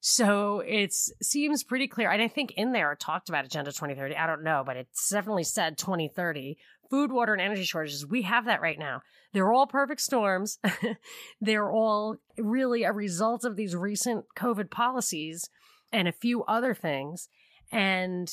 So 0.01 0.61
it 0.61 0.95
seems 0.95 1.63
pretty 1.63 1.87
clear. 1.87 2.11
And 2.11 2.23
I 2.23 2.29
think 2.29 2.53
in 2.57 2.73
there 2.73 2.93
it 2.93 3.01
talked 3.01 3.29
about 3.29 3.45
Agenda 3.45 3.71
2030. 3.71 4.17
I 4.17 4.27
don't 4.27 4.43
know, 4.43 4.63
but 4.65 4.77
it's 4.77 5.11
definitely 5.11 5.45
said 5.45 5.77
2030. 5.77 6.57
Food, 6.91 7.13
water, 7.13 7.35
and 7.35 7.43
energy 7.43 7.65
shortages. 7.65 8.07
We 8.07 8.23
have 8.23 8.47
that 8.47 8.63
right 8.63 8.79
now. 8.79 9.03
They're 9.33 9.53
all 9.53 9.67
perfect 9.67 10.01
storms. 10.01 10.59
They're 11.41 11.71
all 11.71 12.17
really 12.37 12.83
a 12.83 12.93
result 12.93 13.45
of 13.45 13.55
these 13.55 13.77
recent 13.77 14.25
COVID 14.37 14.71
policies 14.71 15.49
and 15.93 16.09
a 16.09 16.13
few 16.13 16.43
other 16.45 16.75
things. 16.75 17.29
And 17.71 18.29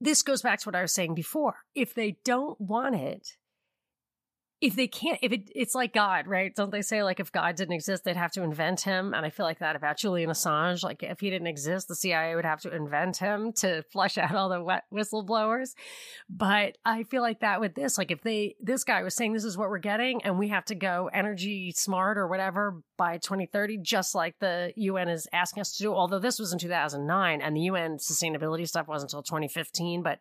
this 0.00 0.22
goes 0.22 0.42
back 0.42 0.60
to 0.60 0.68
what 0.68 0.76
I 0.76 0.82
was 0.82 0.94
saying 0.94 1.14
before. 1.14 1.56
If 1.74 1.94
they 1.94 2.18
don't 2.24 2.60
want 2.60 2.94
it, 2.94 3.36
if 4.60 4.74
they 4.74 4.88
can't 4.88 5.18
if 5.22 5.32
it 5.32 5.50
it's 5.54 5.74
like 5.74 5.92
god 5.92 6.26
right? 6.26 6.54
Don't 6.54 6.72
they 6.72 6.82
say 6.82 7.02
like 7.02 7.20
if 7.20 7.30
god 7.30 7.54
didn't 7.54 7.74
exist 7.74 8.04
they'd 8.04 8.16
have 8.16 8.32
to 8.32 8.42
invent 8.42 8.80
him? 8.80 9.14
And 9.14 9.24
i 9.24 9.30
feel 9.30 9.46
like 9.46 9.60
that 9.60 9.76
about 9.76 9.98
julian 9.98 10.30
assange 10.30 10.82
like 10.82 11.02
if 11.02 11.20
he 11.20 11.30
didn't 11.30 11.46
exist 11.46 11.88
the 11.88 11.94
cia 11.94 12.34
would 12.34 12.44
have 12.44 12.60
to 12.62 12.74
invent 12.74 13.18
him 13.18 13.52
to 13.54 13.82
flush 13.82 14.18
out 14.18 14.34
all 14.34 14.48
the 14.48 14.62
wet 14.62 14.84
whistleblowers. 14.92 15.74
But 16.28 16.78
i 16.84 17.04
feel 17.04 17.22
like 17.22 17.40
that 17.40 17.60
with 17.60 17.74
this 17.74 17.98
like 17.98 18.10
if 18.10 18.22
they 18.22 18.56
this 18.60 18.84
guy 18.84 19.02
was 19.02 19.14
saying 19.14 19.32
this 19.32 19.44
is 19.44 19.56
what 19.56 19.68
we're 19.68 19.78
getting 19.78 20.22
and 20.24 20.38
we 20.38 20.48
have 20.48 20.64
to 20.66 20.74
go 20.74 21.08
energy 21.12 21.72
smart 21.76 22.18
or 22.18 22.26
whatever 22.26 22.82
by 22.96 23.18
2030 23.18 23.78
just 23.78 24.14
like 24.14 24.38
the 24.40 24.72
un 24.76 25.08
is 25.08 25.28
asking 25.32 25.60
us 25.60 25.76
to 25.76 25.84
do 25.84 25.94
although 25.94 26.18
this 26.18 26.38
was 26.38 26.52
in 26.52 26.58
2009 26.58 27.40
and 27.40 27.56
the 27.56 27.60
un 27.60 27.96
sustainability 27.98 28.66
stuff 28.66 28.88
wasn't 28.88 29.12
until 29.12 29.22
2015 29.22 30.02
but 30.02 30.18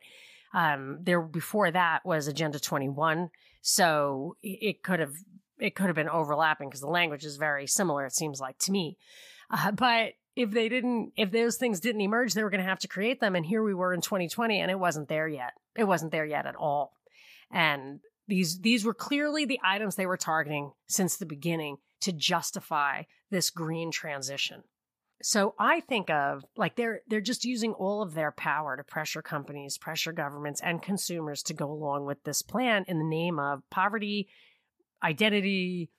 um, 0.53 0.99
there 1.01 1.21
before 1.21 1.71
that 1.71 2.05
was 2.05 2.27
Agenda 2.27 2.59
21, 2.59 3.29
so 3.69 4.37
it 4.41 4.81
could 4.81 5.01
have 5.01 5.11
it 5.59 5.75
could 5.75 5.87
have 5.87 5.95
been 5.95 6.07
overlapping 6.07 6.69
because 6.69 6.79
the 6.79 6.87
language 6.87 7.25
is 7.25 7.35
very 7.35 7.67
similar. 7.67 8.05
It 8.05 8.15
seems 8.15 8.39
like 8.39 8.57
to 8.59 8.71
me, 8.71 8.97
uh, 9.51 9.71
but 9.71 10.13
if 10.37 10.51
they 10.51 10.69
didn't, 10.69 11.11
if 11.17 11.31
those 11.31 11.57
things 11.57 11.81
didn't 11.81 11.99
emerge, 11.99 12.33
they 12.33 12.43
were 12.43 12.49
going 12.49 12.63
to 12.63 12.69
have 12.69 12.79
to 12.79 12.87
create 12.87 13.19
them. 13.19 13.35
And 13.35 13.45
here 13.45 13.61
we 13.61 13.73
were 13.73 13.93
in 13.93 13.99
2020, 13.99 14.61
and 14.61 14.71
it 14.71 14.79
wasn't 14.79 15.09
there 15.09 15.27
yet. 15.27 15.51
It 15.75 15.83
wasn't 15.83 16.13
there 16.13 16.25
yet 16.25 16.45
at 16.45 16.55
all. 16.55 16.93
And 17.51 17.99
these 18.29 18.61
these 18.61 18.85
were 18.85 18.93
clearly 18.93 19.43
the 19.43 19.59
items 19.61 19.95
they 19.95 20.05
were 20.05 20.15
targeting 20.15 20.71
since 20.87 21.17
the 21.17 21.25
beginning 21.25 21.77
to 22.01 22.13
justify 22.13 23.03
this 23.31 23.49
green 23.49 23.91
transition. 23.91 24.63
So 25.21 25.55
I 25.57 25.79
think 25.81 26.09
of 26.09 26.45
like 26.55 26.75
they're 26.75 27.01
they're 27.07 27.21
just 27.21 27.43
using 27.43 27.73
all 27.73 28.01
of 28.03 28.13
their 28.13 28.31
power 28.31 28.77
to 28.77 28.83
pressure 28.83 29.21
companies, 29.21 29.77
pressure 29.77 30.11
governments 30.11 30.61
and 30.63 30.81
consumers 30.81 31.41
to 31.43 31.53
go 31.53 31.71
along 31.71 32.05
with 32.05 32.23
this 32.23 32.41
plan 32.41 32.85
in 32.87 32.99
the 32.99 33.05
name 33.05 33.39
of 33.39 33.63
poverty, 33.71 34.27
identity, 35.03 35.89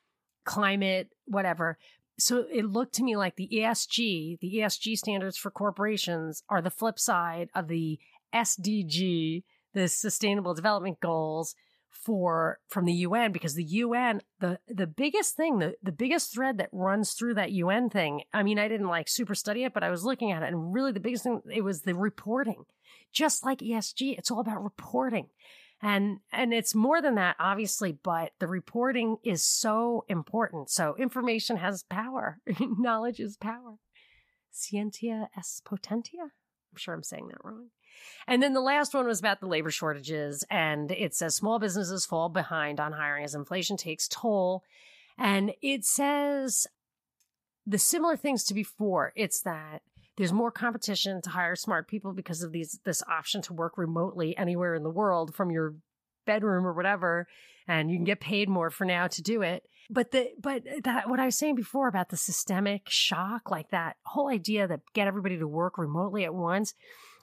climate, 0.45 1.09
whatever. 1.27 1.79
So 2.19 2.47
it 2.53 2.65
looked 2.65 2.95
to 2.95 3.05
me 3.05 3.17
like 3.17 3.37
the 3.37 3.49
ESG, 3.53 4.41
the 4.41 4.55
ESG 4.57 4.97
standards 4.97 5.37
for 5.37 5.51
corporations 5.51 6.43
are 6.49 6.63
the 6.63 6.71
flip 6.71 6.99
side 6.99 7.49
of 7.55 7.69
the 7.69 7.99
SDG, 8.35 9.43
the 9.75 9.89
sustainable 9.89 10.55
development 10.55 11.01
goals 11.01 11.55
for 12.01 12.59
from 12.69 12.85
the 12.85 12.93
UN 12.93 13.33
because 13.33 13.55
the 13.55 13.65
UN 13.65 14.23
the 14.41 14.59
the 14.69 14.87
biggest 14.87 15.37
thing 15.37 15.59
the 15.59 15.75
the 15.83 15.93
biggest 15.93 16.33
thread 16.33 16.59
that 16.59 16.69
runs 16.73 17.13
through 17.13 17.35
that 17.35 17.53
UN 17.53 17.91
thing 17.91 18.23
I 18.33 18.43
mean 18.43 18.59
I 18.59 18.69
didn't 18.69 18.89
like 18.89 19.09
super 19.09 19.35
study 19.35 19.65
it 19.65 19.75
but 19.75 19.83
I 19.83 19.91
was 19.91 20.05
looking 20.05 20.31
at 20.31 20.43
it 20.43 20.49
and 20.49 20.73
really 20.73 20.93
the 20.93 21.01
biggest 21.01 21.25
thing 21.25 21.43
it 21.53 21.63
was 21.63 21.83
the 21.83 21.95
reporting. 21.95 22.65
Just 23.13 23.45
like 23.45 23.59
ESG 23.59 24.17
it's 24.17 24.31
all 24.31 24.41
about 24.41 24.63
reporting. 24.63 25.29
And 25.81 26.19
and 26.33 26.53
it's 26.53 26.75
more 26.75 27.03
than 27.03 27.17
that 27.17 27.37
obviously 27.39 27.93
but 27.93 28.33
the 28.39 28.49
reporting 28.49 29.17
is 29.25 29.45
so 29.45 30.05
important. 30.09 30.71
So 30.71 30.95
information 30.99 31.57
has 31.57 31.83
power. 31.83 32.39
Knowledge 32.61 33.21
is 33.21 33.37
power. 33.37 33.79
Scientia 34.51 35.29
es 35.37 35.61
potentia? 35.65 36.23
I'm 36.71 36.77
sure 36.77 36.95
I'm 36.95 37.03
saying 37.03 37.29
that 37.29 37.45
wrong 37.45 37.71
and 38.27 38.43
then 38.43 38.53
the 38.53 38.61
last 38.61 38.95
one 38.95 39.07
was 39.07 39.21
about 39.21 39.41
the 39.41 39.47
labor 39.47 39.71
shortages. 39.71 40.45
And 40.51 40.91
it 40.91 41.15
says 41.15 41.37
small 41.37 41.59
businesses 41.59 42.07
fall 42.07 42.29
behind 42.29 42.81
on 42.81 42.93
hiring 42.93 43.25
as 43.25 43.35
inflation 43.35 43.77
takes 43.77 44.09
toll. 44.09 44.63
And 45.17 45.53
it 45.63 45.85
says 45.85 46.67
the 47.67 47.79
similar 47.79 48.17
things 48.17 48.45
to 48.45 48.55
before. 48.55 49.13
It's 49.17 49.41
that 49.43 49.83
there's 50.19 50.33
more 50.33 50.51
competition 50.51 51.23
to 51.23 51.31
hire 51.31 51.55
smart 51.55 51.89
people 51.89 52.13
because 52.13 52.43
of 52.43 52.53
these 52.53 52.81
this 52.85 53.03
option 53.09 53.41
to 53.43 53.55
work 53.55 53.79
remotely 53.79 54.37
anywhere 54.37 54.75
in 54.75 54.83
the 54.83 54.91
world 54.91 55.35
from 55.35 55.51
your 55.51 55.77
bedroom 56.27 56.67
or 56.67 56.75
whatever 56.75 57.27
and 57.67 57.91
you 57.91 57.97
can 57.97 58.05
get 58.05 58.21
paid 58.21 58.49
more 58.49 58.69
for 58.69 58.85
now 58.85 59.07
to 59.07 59.23
do 59.23 59.41
it 59.41 59.63
but 59.89 60.11
the 60.11 60.29
but 60.39 60.63
that 60.83 61.09
what 61.09 61.21
i 61.21 61.25
was 61.25 61.39
saying 61.39 61.55
before 61.55 61.89
about 61.89 62.11
the 62.11 62.17
systemic 62.17 62.83
shock 62.89 63.51
like 63.51 63.71
that 63.71 63.97
whole 64.05 64.29
idea 64.29 64.67
that 64.67 64.81
get 64.93 65.07
everybody 65.07 65.39
to 65.39 65.49
work 65.49 65.79
remotely 65.79 66.25
at 66.25 66.35
once 66.35 66.75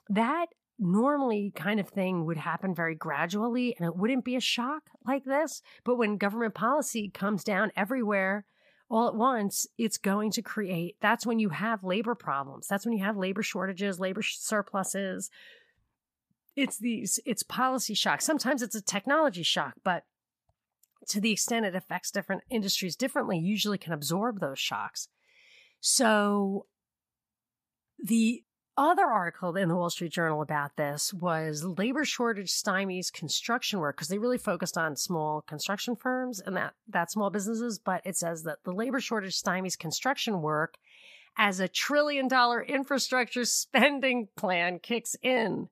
that 0.08 0.46
normally 0.78 1.52
kind 1.54 1.80
of 1.80 1.88
thing 1.88 2.24
would 2.26 2.36
happen 2.36 2.74
very 2.74 2.94
gradually 2.94 3.74
and 3.76 3.86
it 3.86 3.96
wouldn't 3.96 4.24
be 4.24 4.36
a 4.36 4.40
shock 4.40 4.82
like 5.06 5.24
this. 5.24 5.62
But 5.84 5.96
when 5.96 6.18
government 6.18 6.54
policy 6.54 7.08
comes 7.08 7.44
down 7.44 7.72
everywhere 7.76 8.44
all 8.88 9.08
at 9.08 9.14
once, 9.14 9.66
it's 9.78 9.98
going 9.98 10.30
to 10.32 10.42
create 10.42 10.96
that's 11.00 11.26
when 11.26 11.38
you 11.38 11.48
have 11.48 11.82
labor 11.82 12.14
problems. 12.14 12.68
That's 12.68 12.84
when 12.84 12.96
you 12.96 13.04
have 13.04 13.16
labor 13.16 13.42
shortages, 13.42 13.98
labor 13.98 14.22
surpluses. 14.22 15.30
It's 16.54 16.78
these, 16.78 17.18
it's 17.26 17.42
policy 17.42 17.94
shock. 17.94 18.20
Sometimes 18.22 18.62
it's 18.62 18.74
a 18.74 18.82
technology 18.82 19.42
shock, 19.42 19.74
but 19.82 20.04
to 21.08 21.20
the 21.20 21.32
extent 21.32 21.66
it 21.66 21.74
affects 21.74 22.10
different 22.10 22.42
industries 22.50 22.96
differently, 22.96 23.38
usually 23.38 23.78
can 23.78 23.92
absorb 23.92 24.40
those 24.40 24.58
shocks. 24.58 25.08
So 25.80 26.66
The 28.02 28.42
other 28.76 29.06
article 29.06 29.56
in 29.56 29.68
the 29.68 29.76
Wall 29.76 29.90
Street 29.90 30.12
Journal 30.12 30.42
about 30.42 30.76
this 30.76 31.12
was 31.12 31.64
labor 31.64 32.04
shortage 32.04 32.50
stymies 32.50 33.12
construction 33.12 33.78
work 33.78 33.96
because 33.96 34.08
they 34.08 34.18
really 34.18 34.38
focused 34.38 34.76
on 34.76 34.96
small 34.96 35.42
construction 35.42 35.96
firms 35.96 36.40
and 36.40 36.56
that 36.56 36.74
that 36.88 37.10
small 37.10 37.30
businesses. 37.30 37.78
But 37.78 38.02
it 38.04 38.16
says 38.16 38.42
that 38.44 38.64
the 38.64 38.72
labor 38.72 39.00
shortage 39.00 39.40
stymies 39.40 39.78
construction 39.78 40.42
work 40.42 40.76
as 41.38 41.60
a 41.60 41.68
trillion 41.68 42.28
dollar 42.28 42.62
infrastructure 42.62 43.44
spending 43.44 44.28
plan 44.36 44.78
kicks 44.78 45.16
in. 45.22 45.68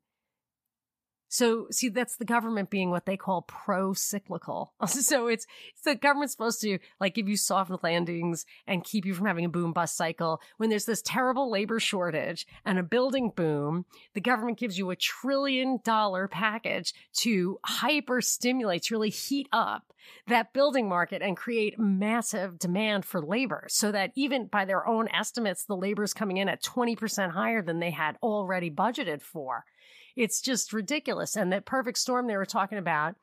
So, 1.34 1.66
see, 1.72 1.88
that's 1.88 2.14
the 2.14 2.24
government 2.24 2.70
being 2.70 2.90
what 2.90 3.06
they 3.06 3.16
call 3.16 3.42
pro 3.42 3.92
cyclical. 3.92 4.72
so 4.86 5.26
it's, 5.26 5.48
it's 5.72 5.82
the 5.82 5.96
government's 5.96 6.32
supposed 6.32 6.60
to 6.60 6.78
like 7.00 7.16
give 7.16 7.28
you 7.28 7.36
soft 7.36 7.72
landings 7.82 8.46
and 8.68 8.84
keep 8.84 9.04
you 9.04 9.14
from 9.14 9.26
having 9.26 9.44
a 9.44 9.48
boom 9.48 9.72
bust 9.72 9.96
cycle. 9.96 10.40
When 10.58 10.70
there's 10.70 10.84
this 10.84 11.02
terrible 11.02 11.50
labor 11.50 11.80
shortage 11.80 12.46
and 12.64 12.78
a 12.78 12.84
building 12.84 13.32
boom, 13.34 13.84
the 14.12 14.20
government 14.20 14.60
gives 14.60 14.78
you 14.78 14.90
a 14.90 14.96
trillion 14.96 15.80
dollar 15.82 16.28
package 16.28 16.94
to 17.14 17.58
hyper 17.64 18.20
stimulate, 18.20 18.84
to 18.84 18.94
really 18.94 19.10
heat 19.10 19.48
up 19.50 19.92
that 20.26 20.52
building 20.52 20.88
market 20.88 21.22
and 21.22 21.36
create 21.36 21.78
massive 21.78 22.58
demand 22.58 23.04
for 23.04 23.20
labor 23.20 23.66
so 23.68 23.90
that 23.92 24.12
even 24.14 24.46
by 24.46 24.64
their 24.64 24.86
own 24.86 25.08
estimates, 25.08 25.64
the 25.64 25.76
labor 25.76 26.02
is 26.02 26.14
coming 26.14 26.36
in 26.36 26.48
at 26.48 26.62
20% 26.62 27.30
higher 27.30 27.62
than 27.62 27.80
they 27.80 27.90
had 27.90 28.16
already 28.22 28.70
budgeted 28.70 29.20
for. 29.20 29.64
It's 30.16 30.40
just 30.40 30.72
ridiculous. 30.72 31.36
And 31.36 31.52
that 31.52 31.64
perfect 31.64 31.98
storm 31.98 32.26
they 32.26 32.36
were 32.36 32.46
talking 32.46 32.78
about 32.78 33.16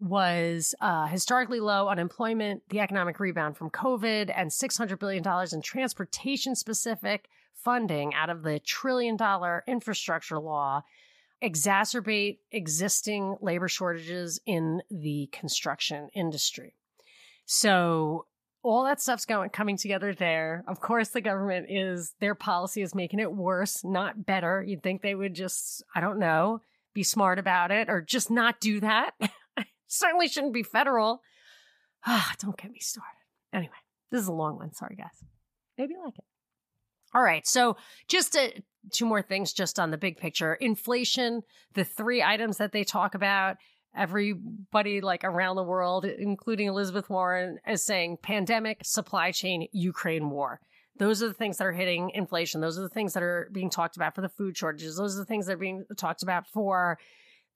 was 0.00 0.74
uh, 0.80 1.06
historically 1.06 1.60
low 1.60 1.88
unemployment, 1.88 2.62
the 2.70 2.80
economic 2.80 3.20
rebound 3.20 3.56
from 3.56 3.70
COVID, 3.70 4.32
and 4.34 4.50
$600 4.50 4.98
billion 4.98 5.24
in 5.52 5.62
transportation 5.62 6.56
specific 6.56 7.28
funding 7.54 8.12
out 8.14 8.28
of 8.28 8.42
the 8.42 8.58
trillion 8.58 9.16
dollar 9.16 9.62
infrastructure 9.68 10.38
law 10.38 10.82
exacerbate 11.42 12.38
existing 12.52 13.36
labor 13.40 13.68
shortages 13.68 14.40
in 14.46 14.82
the 14.90 15.28
construction 15.32 16.08
industry. 16.14 16.74
So 17.46 18.26
all 18.62 18.84
that 18.84 19.00
stuff's 19.00 19.26
going 19.26 19.50
coming 19.50 19.76
together 19.76 20.14
there. 20.14 20.64
Of 20.68 20.80
course, 20.80 21.08
the 21.08 21.20
government 21.20 21.66
is 21.68 22.14
their 22.20 22.34
policy 22.34 22.82
is 22.82 22.94
making 22.94 23.20
it 23.20 23.32
worse, 23.32 23.84
not 23.84 24.24
better. 24.24 24.62
You'd 24.66 24.82
think 24.82 25.02
they 25.02 25.14
would 25.14 25.34
just, 25.34 25.82
I 25.94 26.00
don't 26.00 26.18
know, 26.18 26.60
be 26.94 27.02
smart 27.02 27.38
about 27.38 27.70
it 27.70 27.88
or 27.88 28.00
just 28.00 28.30
not 28.30 28.60
do 28.60 28.80
that. 28.80 29.12
Certainly 29.88 30.28
shouldn't 30.28 30.54
be 30.54 30.62
federal. 30.62 31.22
Ah, 32.06 32.34
don't 32.40 32.56
get 32.56 32.70
me 32.70 32.78
started. 32.80 33.10
Anyway, 33.52 33.72
this 34.10 34.22
is 34.22 34.28
a 34.28 34.32
long 34.32 34.56
one. 34.56 34.72
Sorry, 34.72 34.96
guys. 34.96 35.24
Maybe 35.76 35.94
you 35.94 36.04
like 36.04 36.18
it. 36.18 36.24
All 37.14 37.22
right. 37.22 37.46
So 37.46 37.76
just 38.08 38.36
two 38.90 39.06
more 39.06 39.22
things 39.22 39.52
just 39.52 39.78
on 39.78 39.90
the 39.90 39.98
big 39.98 40.16
picture. 40.16 40.54
Inflation, 40.54 41.42
the 41.74 41.84
three 41.84 42.22
items 42.22 42.56
that 42.56 42.72
they 42.72 42.84
talk 42.84 43.14
about 43.14 43.56
everybody 43.96 45.00
like 45.00 45.24
around 45.24 45.56
the 45.56 45.62
world, 45.62 46.04
including 46.04 46.68
Elizabeth 46.68 47.08
Warren, 47.10 47.58
is 47.66 47.84
saying 47.84 48.18
pandemic, 48.22 48.80
supply 48.84 49.30
chain, 49.30 49.68
Ukraine 49.72 50.30
war. 50.30 50.60
Those 50.98 51.22
are 51.22 51.28
the 51.28 51.34
things 51.34 51.58
that 51.58 51.66
are 51.66 51.72
hitting 51.72 52.10
inflation. 52.10 52.60
Those 52.60 52.78
are 52.78 52.82
the 52.82 52.88
things 52.88 53.14
that 53.14 53.22
are 53.22 53.48
being 53.52 53.70
talked 53.70 53.96
about 53.96 54.14
for 54.14 54.20
the 54.20 54.28
food 54.28 54.56
shortages. 54.56 54.96
Those 54.96 55.16
are 55.16 55.20
the 55.20 55.24
things 55.24 55.46
that 55.46 55.54
are 55.54 55.58
being 55.58 55.84
talked 55.96 56.22
about 56.22 56.46
for 56.46 56.98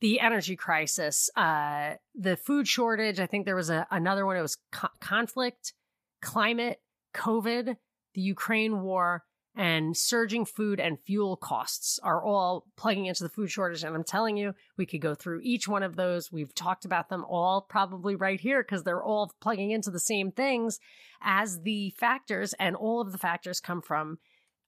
the 0.01 0.21
energy 0.21 0.57
crisis, 0.57 1.31
uh, 1.37 1.95
the 2.15 2.37
food 2.37 2.69
shortage. 2.69 3.19
I 3.19 3.27
think 3.27 3.45
there 3.47 3.57
was 3.57 3.71
a, 3.71 3.87
another 3.91 4.27
one. 4.27 4.37
It 4.37 4.43
was 4.43 4.59
co- 4.73 4.89
conflict, 5.01 5.73
climate, 6.21 6.81
COVID, 7.15 7.77
the 8.15 8.21
Ukraine 8.21 8.83
war, 8.83 9.25
and 9.57 9.97
surging 9.97 10.45
food 10.45 10.79
and 10.79 11.01
fuel 11.01 11.35
costs 11.35 11.99
are 12.03 12.23
all 12.23 12.67
plugging 12.77 13.07
into 13.07 13.23
the 13.23 13.31
food 13.31 13.51
shortage. 13.51 13.83
And 13.83 13.97
I'm 13.97 14.05
telling 14.05 14.37
you, 14.37 14.55
we 14.77 14.85
could 14.85 15.01
go 15.01 15.15
through 15.15 15.41
each 15.43 15.67
one 15.67 15.83
of 15.83 15.97
those. 15.97 16.31
We've 16.31 16.55
talked 16.55 16.85
about 16.85 17.09
them 17.09 17.25
all 17.25 17.63
probably 17.63 18.15
right 18.15 18.39
here 18.39 18.63
because 18.63 18.85
they're 18.85 19.03
all 19.03 19.33
plugging 19.41 19.71
into 19.71 19.91
the 19.91 19.99
same 19.99 20.31
things 20.31 20.79
as 21.23 21.63
the 21.63 21.91
factors. 21.91 22.53
And 22.59 22.77
all 22.77 23.01
of 23.01 23.13
the 23.13 23.19
factors 23.19 23.59
come 23.59 23.81
from, 23.81 24.19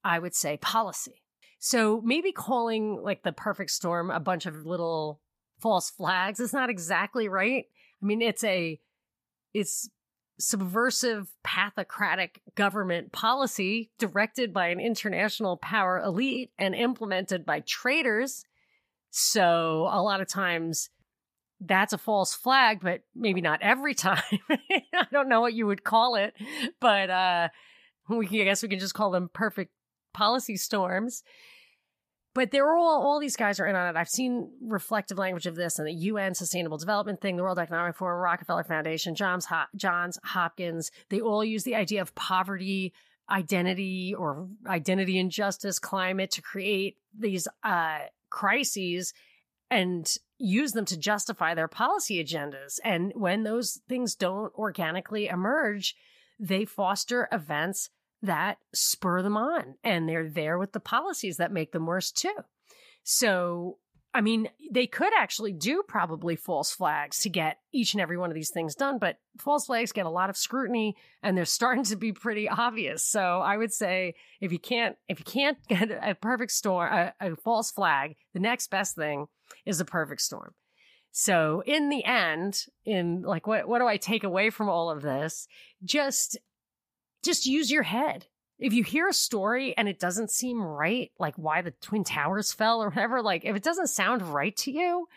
I 0.03 0.17
would 0.17 0.33
say, 0.33 0.57
policy. 0.57 1.21
So 1.59 2.01
maybe 2.03 2.31
calling 2.31 2.99
like 3.03 3.21
the 3.21 3.31
perfect 3.31 3.69
storm 3.69 4.09
a 4.09 4.19
bunch 4.19 4.47
of 4.47 4.65
little 4.65 5.21
false 5.59 5.91
flags 5.91 6.39
is 6.39 6.51
not 6.51 6.71
exactly 6.71 7.27
right. 7.27 7.65
I 8.01 8.05
mean, 8.05 8.23
it's 8.23 8.43
a, 8.43 8.79
it's 9.53 9.89
subversive 10.39 11.29
pathocratic 11.43 12.41
government 12.55 13.11
policy 13.11 13.91
directed 13.99 14.53
by 14.53 14.67
an 14.67 14.79
international 14.79 15.57
power 15.57 15.99
elite 15.99 16.51
and 16.57 16.73
implemented 16.73 17.45
by 17.45 17.59
traitors. 17.61 18.45
So 19.11 19.89
a 19.91 20.01
lot 20.01 20.21
of 20.21 20.27
times 20.27 20.89
that's 21.59 21.93
a 21.93 21.97
false 21.97 22.33
flag, 22.33 22.79
but 22.81 23.01
maybe 23.13 23.41
not 23.41 23.61
every 23.61 23.93
time. 23.93 24.23
I 24.49 25.07
don't 25.11 25.29
know 25.29 25.41
what 25.41 25.53
you 25.53 25.67
would 25.67 25.83
call 25.83 26.15
it, 26.15 26.33
but 26.79 27.09
uh, 27.09 27.49
we 28.07 28.25
I 28.41 28.45
guess 28.45 28.63
we 28.63 28.69
can 28.69 28.79
just 28.79 28.93
call 28.93 29.11
them 29.11 29.29
perfect 29.33 29.71
policy 30.13 30.57
storms. 30.57 31.23
But 32.39 32.51
they're 32.51 32.73
all 32.73 33.01
all 33.01 33.19
these 33.19 33.35
guys 33.35 33.59
are 33.59 33.65
in 33.65 33.75
on 33.75 33.93
it. 33.93 33.99
I've 33.99 34.07
seen 34.07 34.49
reflective 34.61 35.17
language 35.17 35.45
of 35.45 35.57
this 35.57 35.77
in 35.77 35.83
the 35.83 35.93
UN 35.93 36.33
Sustainable 36.33 36.77
Development 36.77 37.19
thing, 37.19 37.35
the 37.35 37.43
World 37.43 37.59
Economic 37.59 37.97
Forum, 37.97 38.21
Rockefeller 38.21 38.63
Foundation, 38.63 39.13
Johns 39.13 39.45
Johns 39.75 40.17
Hopkins. 40.23 40.89
They 41.09 41.19
all 41.19 41.43
use 41.43 41.65
the 41.65 41.75
idea 41.75 42.01
of 42.01 42.15
poverty, 42.15 42.93
identity, 43.29 44.15
or 44.17 44.47
identity 44.65 45.19
injustice, 45.19 45.79
climate 45.79 46.31
to 46.31 46.41
create 46.41 46.95
these 47.13 47.45
uh, 47.65 48.03
crises 48.29 49.13
and 49.69 50.09
use 50.37 50.71
them 50.71 50.85
to 50.85 50.97
justify 50.97 51.53
their 51.53 51.67
policy 51.67 52.23
agendas. 52.23 52.79
And 52.85 53.11
when 53.15 53.43
those 53.43 53.81
things 53.89 54.15
don't 54.15 54.53
organically 54.55 55.27
emerge, 55.27 55.93
they 56.39 56.63
foster 56.63 57.27
events 57.33 57.89
that 58.21 58.57
spur 58.73 59.21
them 59.21 59.37
on 59.37 59.75
and 59.83 60.07
they're 60.07 60.29
there 60.29 60.57
with 60.57 60.73
the 60.73 60.79
policies 60.79 61.37
that 61.37 61.51
make 61.51 61.71
them 61.71 61.85
worse 61.85 62.11
too. 62.11 62.35
So, 63.03 63.77
I 64.13 64.21
mean, 64.21 64.49
they 64.71 64.87
could 64.87 65.13
actually 65.17 65.53
do 65.53 65.83
probably 65.87 66.35
false 66.35 66.71
flags 66.71 67.19
to 67.21 67.29
get 67.29 67.59
each 67.71 67.93
and 67.93 68.01
every 68.01 68.17
one 68.17 68.29
of 68.29 68.35
these 68.35 68.49
things 68.49 68.75
done, 68.75 68.97
but 68.97 69.17
false 69.37 69.67
flags 69.67 69.91
get 69.91 70.05
a 70.05 70.09
lot 70.09 70.29
of 70.29 70.37
scrutiny 70.37 70.95
and 71.23 71.37
they're 71.37 71.45
starting 71.59 71.83
to 71.85 71.95
be 71.95 72.11
pretty 72.11 72.49
obvious. 72.49 73.03
So 73.05 73.39
I 73.39 73.57
would 73.57 73.71
say 73.71 74.15
if 74.41 74.51
you 74.51 74.59
can't, 74.59 74.95
if 75.07 75.19
you 75.19 75.25
can't 75.25 75.57
get 75.67 75.89
a 75.91 76.15
perfect 76.15 76.51
storm, 76.51 76.91
a, 76.91 77.13
a 77.21 77.35
false 77.37 77.71
flag, 77.71 78.15
the 78.33 78.39
next 78.39 78.69
best 78.69 78.95
thing 78.95 79.27
is 79.65 79.79
a 79.79 79.85
perfect 79.85 80.21
storm. 80.21 80.53
So 81.11 81.63
in 81.65 81.89
the 81.89 82.03
end, 82.05 82.65
in 82.85 83.23
like, 83.23 83.47
what, 83.47 83.67
what 83.67 83.79
do 83.79 83.87
I 83.87 83.97
take 83.97 84.23
away 84.23 84.49
from 84.51 84.69
all 84.69 84.91
of 84.91 85.01
this? 85.01 85.47
Just 85.83 86.37
just 87.23 87.45
use 87.45 87.71
your 87.71 87.83
head. 87.83 88.25
If 88.59 88.73
you 88.73 88.83
hear 88.83 89.07
a 89.07 89.13
story 89.13 89.75
and 89.77 89.87
it 89.87 89.99
doesn't 89.99 90.31
seem 90.31 90.61
right, 90.61 91.11
like 91.17 91.35
why 91.35 91.61
the 91.61 91.71
Twin 91.71 92.03
Towers 92.03 92.51
fell 92.51 92.83
or 92.83 92.89
whatever, 92.89 93.21
like 93.21 93.45
if 93.45 93.55
it 93.55 93.63
doesn't 93.63 93.87
sound 93.87 94.21
right 94.21 94.55
to 94.57 94.71
you, 94.71 95.07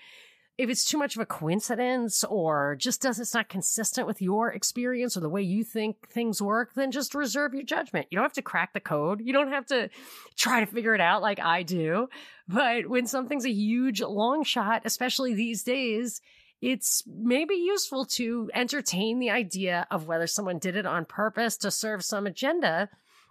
if 0.58 0.68
it's 0.68 0.84
too 0.84 0.98
much 0.98 1.16
of 1.16 1.22
a 1.22 1.26
coincidence 1.26 2.24
or 2.24 2.76
just 2.78 3.00
doesn't, 3.00 3.22
it's 3.22 3.34
not 3.34 3.48
consistent 3.48 4.06
with 4.06 4.20
your 4.20 4.50
experience 4.50 5.16
or 5.16 5.20
the 5.20 5.28
way 5.28 5.42
you 5.42 5.64
think 5.64 6.08
things 6.08 6.42
work, 6.42 6.74
then 6.74 6.90
just 6.92 7.14
reserve 7.14 7.54
your 7.54 7.64
judgment. 7.64 8.06
You 8.10 8.16
don't 8.16 8.24
have 8.24 8.34
to 8.34 8.42
crack 8.42 8.74
the 8.74 8.80
code. 8.80 9.22
You 9.22 9.32
don't 9.32 9.50
have 9.50 9.66
to 9.66 9.88
try 10.36 10.60
to 10.60 10.66
figure 10.66 10.94
it 10.94 11.00
out 11.00 11.22
like 11.22 11.40
I 11.40 11.62
do. 11.62 12.08
But 12.46 12.86
when 12.86 13.06
something's 13.06 13.46
a 13.46 13.50
huge 13.50 14.02
long 14.02 14.44
shot, 14.44 14.82
especially 14.84 15.34
these 15.34 15.62
days, 15.64 16.20
it's 16.62 17.02
maybe 17.06 17.56
useful 17.56 18.04
to 18.04 18.48
entertain 18.54 19.18
the 19.18 19.30
idea 19.30 19.86
of 19.90 20.06
whether 20.06 20.28
someone 20.28 20.58
did 20.58 20.76
it 20.76 20.86
on 20.86 21.04
purpose 21.04 21.56
to 21.58 21.70
serve 21.72 22.04
some 22.04 22.24
agenda 22.26 22.88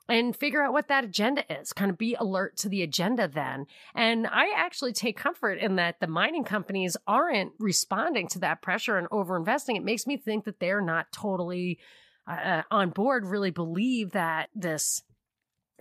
and 0.09 0.35
figure 0.35 0.61
out 0.61 0.73
what 0.73 0.89
that 0.89 1.05
agenda 1.05 1.45
is. 1.49 1.71
Kind 1.71 1.89
of 1.89 1.97
be 1.97 2.15
alert 2.15 2.57
to 2.57 2.69
the 2.69 2.81
agenda 2.81 3.29
then. 3.29 3.67
And 3.95 4.27
I 4.27 4.51
actually 4.53 4.91
take 4.91 5.15
comfort 5.15 5.59
in 5.59 5.77
that 5.77 6.01
the 6.01 6.07
mining 6.07 6.43
companies 6.43 6.97
aren't 7.07 7.53
responding 7.57 8.27
to 8.29 8.39
that 8.39 8.61
pressure 8.61 8.97
and 8.97 9.09
overinvesting. 9.09 9.77
It 9.77 9.85
makes 9.85 10.05
me 10.05 10.17
think 10.17 10.43
that 10.43 10.59
they're 10.59 10.81
not 10.81 11.11
totally 11.13 11.79
uh, 12.27 12.33
uh 12.33 12.61
on 12.69 12.89
board, 12.89 13.25
really 13.25 13.51
believe 13.51 14.11
that 14.11 14.49
this 14.53 15.03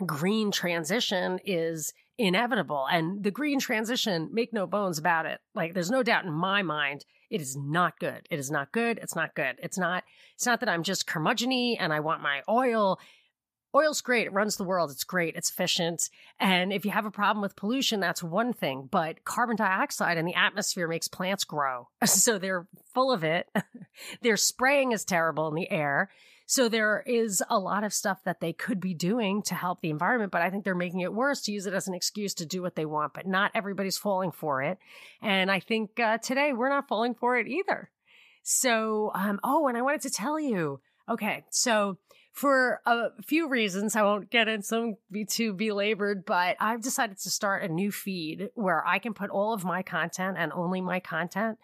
green 0.06 0.50
transition 0.50 1.38
is 1.44 1.92
inevitable. 2.18 2.86
And 2.90 3.22
the 3.24 3.30
green 3.30 3.58
transition, 3.58 4.28
make 4.32 4.52
no 4.52 4.66
bones 4.66 4.98
about 4.98 5.26
it. 5.26 5.40
Like, 5.54 5.74
there's 5.74 5.90
no 5.90 6.02
doubt 6.02 6.24
in 6.24 6.32
my 6.32 6.62
mind 6.62 7.04
it 7.30 7.40
is 7.40 7.56
not 7.56 7.98
good. 7.98 8.26
It 8.30 8.38
is 8.38 8.50
not 8.50 8.72
good. 8.72 8.98
It's 9.00 9.14
not 9.14 9.34
good. 9.34 9.56
It's 9.62 9.78
not, 9.78 10.04
it's 10.34 10.46
not 10.46 10.60
that 10.60 10.68
I'm 10.68 10.82
just 10.82 11.06
curmudgeony 11.06 11.76
and 11.78 11.92
I 11.92 12.00
want 12.00 12.22
my 12.22 12.42
oil. 12.48 12.98
oil's 13.74 14.00
great. 14.00 14.26
It 14.26 14.32
runs 14.32 14.56
the 14.56 14.64
world. 14.64 14.90
It's 14.90 15.04
great. 15.04 15.36
It's 15.36 15.48
efficient. 15.48 16.10
And 16.40 16.72
if 16.72 16.84
you 16.84 16.90
have 16.90 17.06
a 17.06 17.10
problem 17.10 17.40
with 17.40 17.54
pollution, 17.54 18.00
that's 18.00 18.22
one 18.22 18.52
thing. 18.52 18.88
But 18.90 19.24
carbon 19.24 19.54
dioxide 19.54 20.18
in 20.18 20.26
the 20.26 20.34
atmosphere 20.34 20.88
makes 20.88 21.08
plants 21.08 21.44
grow. 21.44 21.88
So 22.06 22.38
they're 22.38 22.66
full 22.92 23.12
of 23.12 23.22
it. 23.22 23.48
Their 24.22 24.36
spraying 24.36 24.90
is 24.92 25.04
terrible 25.04 25.48
in 25.48 25.54
the 25.54 25.70
air. 25.70 26.10
So 26.50 26.68
there 26.68 27.04
is 27.06 27.44
a 27.48 27.60
lot 27.60 27.84
of 27.84 27.92
stuff 27.92 28.24
that 28.24 28.40
they 28.40 28.52
could 28.52 28.80
be 28.80 28.92
doing 28.92 29.40
to 29.42 29.54
help 29.54 29.82
the 29.82 29.90
environment, 29.90 30.32
but 30.32 30.42
I 30.42 30.50
think 30.50 30.64
they're 30.64 30.74
making 30.74 30.98
it 30.98 31.14
worse 31.14 31.42
to 31.42 31.52
use 31.52 31.64
it 31.64 31.74
as 31.74 31.86
an 31.86 31.94
excuse 31.94 32.34
to 32.34 32.44
do 32.44 32.60
what 32.60 32.74
they 32.74 32.84
want. 32.84 33.14
But 33.14 33.28
not 33.28 33.52
everybody's 33.54 33.96
falling 33.96 34.32
for 34.32 34.60
it. 34.60 34.76
And 35.22 35.48
I 35.48 35.60
think 35.60 36.00
uh, 36.00 36.18
today 36.18 36.52
we're 36.52 36.68
not 36.68 36.88
falling 36.88 37.14
for 37.14 37.38
it 37.38 37.46
either. 37.46 37.88
So, 38.42 39.12
um, 39.14 39.38
oh, 39.44 39.68
and 39.68 39.78
I 39.78 39.82
wanted 39.82 40.00
to 40.00 40.10
tell 40.10 40.40
you. 40.40 40.80
Okay, 41.08 41.44
so 41.50 41.98
for 42.32 42.80
a 42.84 43.10
few 43.24 43.48
reasons. 43.48 43.94
I 43.94 44.02
won't 44.02 44.28
get 44.28 44.48
into 44.48 44.68
them 44.70 44.96
be 45.08 45.24
too 45.24 45.52
belabored, 45.52 46.24
but 46.24 46.56
I've 46.58 46.82
decided 46.82 47.18
to 47.18 47.30
start 47.30 47.62
a 47.62 47.68
new 47.68 47.92
feed 47.92 48.50
where 48.54 48.84
I 48.84 48.98
can 48.98 49.14
put 49.14 49.30
all 49.30 49.52
of 49.52 49.64
my 49.64 49.82
content 49.84 50.36
and 50.36 50.52
only 50.52 50.80
my 50.80 50.98
content. 50.98 51.58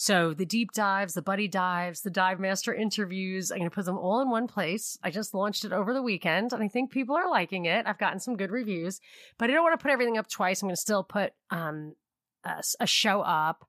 So 0.00 0.32
the 0.32 0.46
deep 0.46 0.70
dives, 0.70 1.14
the 1.14 1.22
buddy 1.22 1.48
dives, 1.48 2.02
the 2.02 2.10
dive 2.10 2.38
master 2.38 2.72
interviews, 2.72 3.50
I'm 3.50 3.58
going 3.58 3.68
to 3.68 3.74
put 3.74 3.84
them 3.84 3.98
all 3.98 4.20
in 4.20 4.30
one 4.30 4.46
place. 4.46 4.96
I 5.02 5.10
just 5.10 5.34
launched 5.34 5.64
it 5.64 5.72
over 5.72 5.92
the 5.92 6.04
weekend 6.04 6.52
and 6.52 6.62
I 6.62 6.68
think 6.68 6.92
people 6.92 7.16
are 7.16 7.28
liking 7.28 7.64
it. 7.64 7.84
I've 7.84 7.98
gotten 7.98 8.20
some 8.20 8.36
good 8.36 8.52
reviews, 8.52 9.00
but 9.38 9.50
I 9.50 9.54
don't 9.54 9.64
want 9.64 9.76
to 9.76 9.82
put 9.82 9.90
everything 9.90 10.16
up 10.16 10.28
twice. 10.28 10.62
I'm 10.62 10.68
going 10.68 10.76
to 10.76 10.80
still 10.80 11.02
put 11.02 11.32
um, 11.50 11.96
a, 12.44 12.62
a 12.78 12.86
show 12.86 13.22
up 13.22 13.66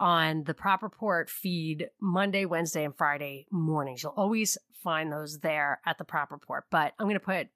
on 0.00 0.44
the 0.44 0.54
Prop 0.54 0.82
Report 0.82 1.28
feed 1.28 1.90
Monday, 2.00 2.46
Wednesday, 2.46 2.82
and 2.82 2.96
Friday 2.96 3.46
mornings. 3.50 4.02
You'll 4.02 4.14
always 4.16 4.56
find 4.82 5.12
those 5.12 5.40
there 5.40 5.82
at 5.84 5.98
the 5.98 6.04
Prop 6.04 6.30
Report, 6.30 6.64
but 6.70 6.94
I'm 6.98 7.04
going 7.04 7.20
to 7.20 7.20
put 7.20 7.48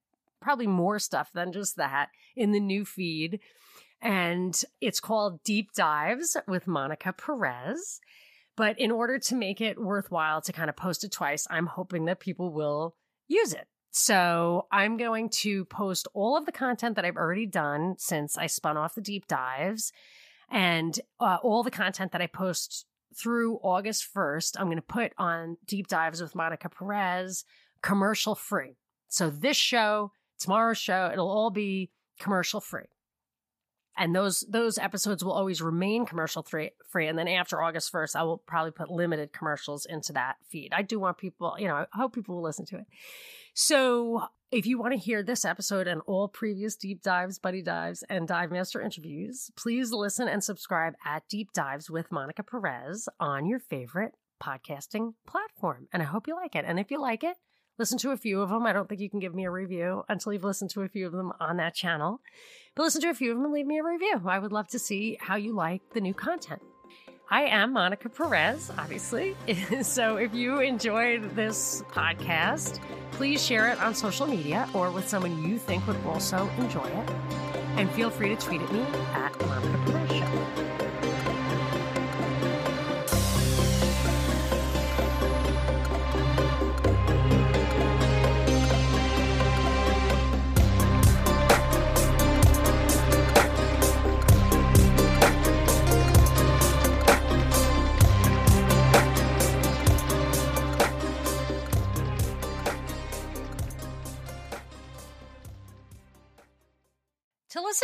probably 0.42 0.66
more 0.66 0.98
stuff 0.98 1.30
than 1.32 1.52
just 1.52 1.76
that 1.76 2.10
in 2.36 2.52
the 2.52 2.60
new 2.60 2.84
feed. 2.84 3.40
And 4.02 4.58
it's 4.80 5.00
called 5.00 5.42
Deep 5.42 5.72
Dives 5.72 6.36
with 6.46 6.66
Monica 6.66 7.12
Perez. 7.12 8.00
But 8.60 8.78
in 8.78 8.90
order 8.90 9.18
to 9.18 9.34
make 9.34 9.62
it 9.62 9.80
worthwhile 9.80 10.42
to 10.42 10.52
kind 10.52 10.68
of 10.68 10.76
post 10.76 11.02
it 11.02 11.10
twice, 11.10 11.46
I'm 11.48 11.64
hoping 11.64 12.04
that 12.04 12.20
people 12.20 12.52
will 12.52 12.94
use 13.26 13.54
it. 13.54 13.66
So 13.90 14.66
I'm 14.70 14.98
going 14.98 15.30
to 15.30 15.64
post 15.64 16.06
all 16.12 16.36
of 16.36 16.44
the 16.44 16.52
content 16.52 16.96
that 16.96 17.06
I've 17.06 17.16
already 17.16 17.46
done 17.46 17.94
since 17.96 18.36
I 18.36 18.48
spun 18.48 18.76
off 18.76 18.94
the 18.94 19.00
deep 19.00 19.26
dives 19.26 19.92
and 20.50 21.00
uh, 21.20 21.38
all 21.42 21.62
the 21.62 21.70
content 21.70 22.12
that 22.12 22.20
I 22.20 22.26
post 22.26 22.84
through 23.16 23.60
August 23.62 24.06
1st, 24.14 24.56
I'm 24.58 24.66
going 24.66 24.76
to 24.76 24.82
put 24.82 25.14
on 25.16 25.56
deep 25.64 25.88
dives 25.88 26.20
with 26.20 26.34
Monica 26.34 26.68
Perez 26.68 27.46
commercial 27.80 28.34
free. 28.34 28.76
So 29.08 29.30
this 29.30 29.56
show, 29.56 30.12
tomorrow's 30.38 30.76
show, 30.76 31.08
it'll 31.10 31.30
all 31.30 31.50
be 31.50 31.92
commercial 32.18 32.60
free. 32.60 32.90
And 34.00 34.16
those 34.16 34.46
those 34.48 34.78
episodes 34.78 35.22
will 35.22 35.34
always 35.34 35.60
remain 35.60 36.06
commercial 36.06 36.42
free 36.42 36.70
free. 36.88 37.06
And 37.06 37.18
then 37.18 37.28
after 37.28 37.60
August 37.62 37.92
1st, 37.92 38.16
I 38.16 38.22
will 38.22 38.38
probably 38.38 38.70
put 38.70 38.90
limited 38.90 39.34
commercials 39.34 39.84
into 39.84 40.14
that 40.14 40.36
feed. 40.48 40.72
I 40.72 40.80
do 40.80 40.98
want 40.98 41.18
people, 41.18 41.54
you 41.58 41.68
know, 41.68 41.74
I 41.76 41.86
hope 41.92 42.14
people 42.14 42.36
will 42.36 42.42
listen 42.42 42.64
to 42.66 42.78
it. 42.78 42.86
So 43.52 44.22
if 44.50 44.64
you 44.64 44.78
want 44.78 44.94
to 44.94 44.98
hear 44.98 45.22
this 45.22 45.44
episode 45.44 45.86
and 45.86 46.00
all 46.06 46.28
previous 46.28 46.76
deep 46.76 47.02
dives, 47.02 47.38
buddy 47.38 47.60
dives, 47.60 48.02
and 48.08 48.26
dive 48.26 48.50
master 48.50 48.80
interviews, 48.80 49.50
please 49.54 49.92
listen 49.92 50.28
and 50.28 50.42
subscribe 50.42 50.94
at 51.04 51.28
Deep 51.28 51.52
Dives 51.52 51.90
with 51.90 52.10
Monica 52.10 52.42
Perez 52.42 53.06
on 53.20 53.44
your 53.44 53.58
favorite 53.58 54.14
podcasting 54.42 55.12
platform. 55.26 55.88
And 55.92 56.02
I 56.02 56.06
hope 56.06 56.26
you 56.26 56.34
like 56.34 56.56
it. 56.56 56.64
And 56.66 56.80
if 56.80 56.90
you 56.90 56.98
like 56.98 57.22
it, 57.22 57.36
listen 57.80 57.98
to 57.98 58.10
a 58.10 58.16
few 58.16 58.42
of 58.42 58.50
them. 58.50 58.66
I 58.66 58.74
don't 58.74 58.88
think 58.88 59.00
you 59.00 59.08
can 59.08 59.20
give 59.20 59.34
me 59.34 59.46
a 59.46 59.50
review 59.50 60.04
until 60.08 60.34
you've 60.34 60.44
listened 60.44 60.70
to 60.72 60.82
a 60.82 60.88
few 60.88 61.06
of 61.06 61.12
them 61.12 61.32
on 61.40 61.56
that 61.56 61.74
channel. 61.74 62.20
But 62.76 62.82
listen 62.82 63.00
to 63.00 63.08
a 63.08 63.14
few 63.14 63.30
of 63.30 63.38
them 63.38 63.46
and 63.46 63.54
leave 63.54 63.66
me 63.66 63.78
a 63.78 63.82
review. 63.82 64.20
I 64.26 64.38
would 64.38 64.52
love 64.52 64.68
to 64.68 64.78
see 64.78 65.16
how 65.18 65.36
you 65.36 65.54
like 65.54 65.80
the 65.94 66.00
new 66.00 66.12
content. 66.12 66.60
I 67.30 67.44
am 67.44 67.72
Monica 67.72 68.10
Perez, 68.10 68.70
obviously. 68.76 69.34
so 69.82 70.16
if 70.16 70.34
you 70.34 70.60
enjoyed 70.60 71.34
this 71.34 71.82
podcast, 71.90 72.80
please 73.12 73.42
share 73.42 73.68
it 73.68 73.80
on 73.80 73.94
social 73.94 74.26
media 74.26 74.68
or 74.74 74.90
with 74.90 75.08
someone 75.08 75.42
you 75.42 75.58
think 75.58 75.86
would 75.86 75.96
also 76.04 76.50
enjoy 76.58 76.84
it. 76.84 77.10
And 77.76 77.90
feel 77.92 78.10
free 78.10 78.28
to 78.28 78.36
tweet 78.36 78.60
at 78.60 78.72
me 78.72 78.82
at 79.14 79.46
Monica 79.46 79.90
Perez 79.90 80.10
Show. 80.10 80.29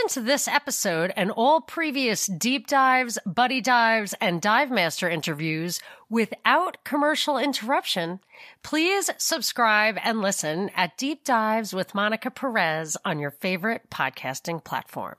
Listen 0.06 0.22
to 0.22 0.26
this 0.26 0.46
episode 0.46 1.12
and 1.16 1.32
all 1.32 1.60
previous 1.60 2.26
deep 2.26 2.68
dives, 2.68 3.18
buddy 3.26 3.60
dives, 3.60 4.14
and 4.20 4.40
dive 4.40 4.70
master 4.70 5.10
interviews 5.10 5.80
without 6.08 6.76
commercial 6.84 7.38
interruption, 7.38 8.20
please 8.62 9.10
subscribe 9.18 9.96
and 10.04 10.20
listen 10.20 10.70
at 10.76 10.96
Deep 10.96 11.24
Dives 11.24 11.74
with 11.74 11.92
Monica 11.94 12.30
Perez 12.30 12.96
on 13.04 13.18
your 13.18 13.32
favorite 13.32 13.90
podcasting 13.90 14.62
platform. 14.62 15.16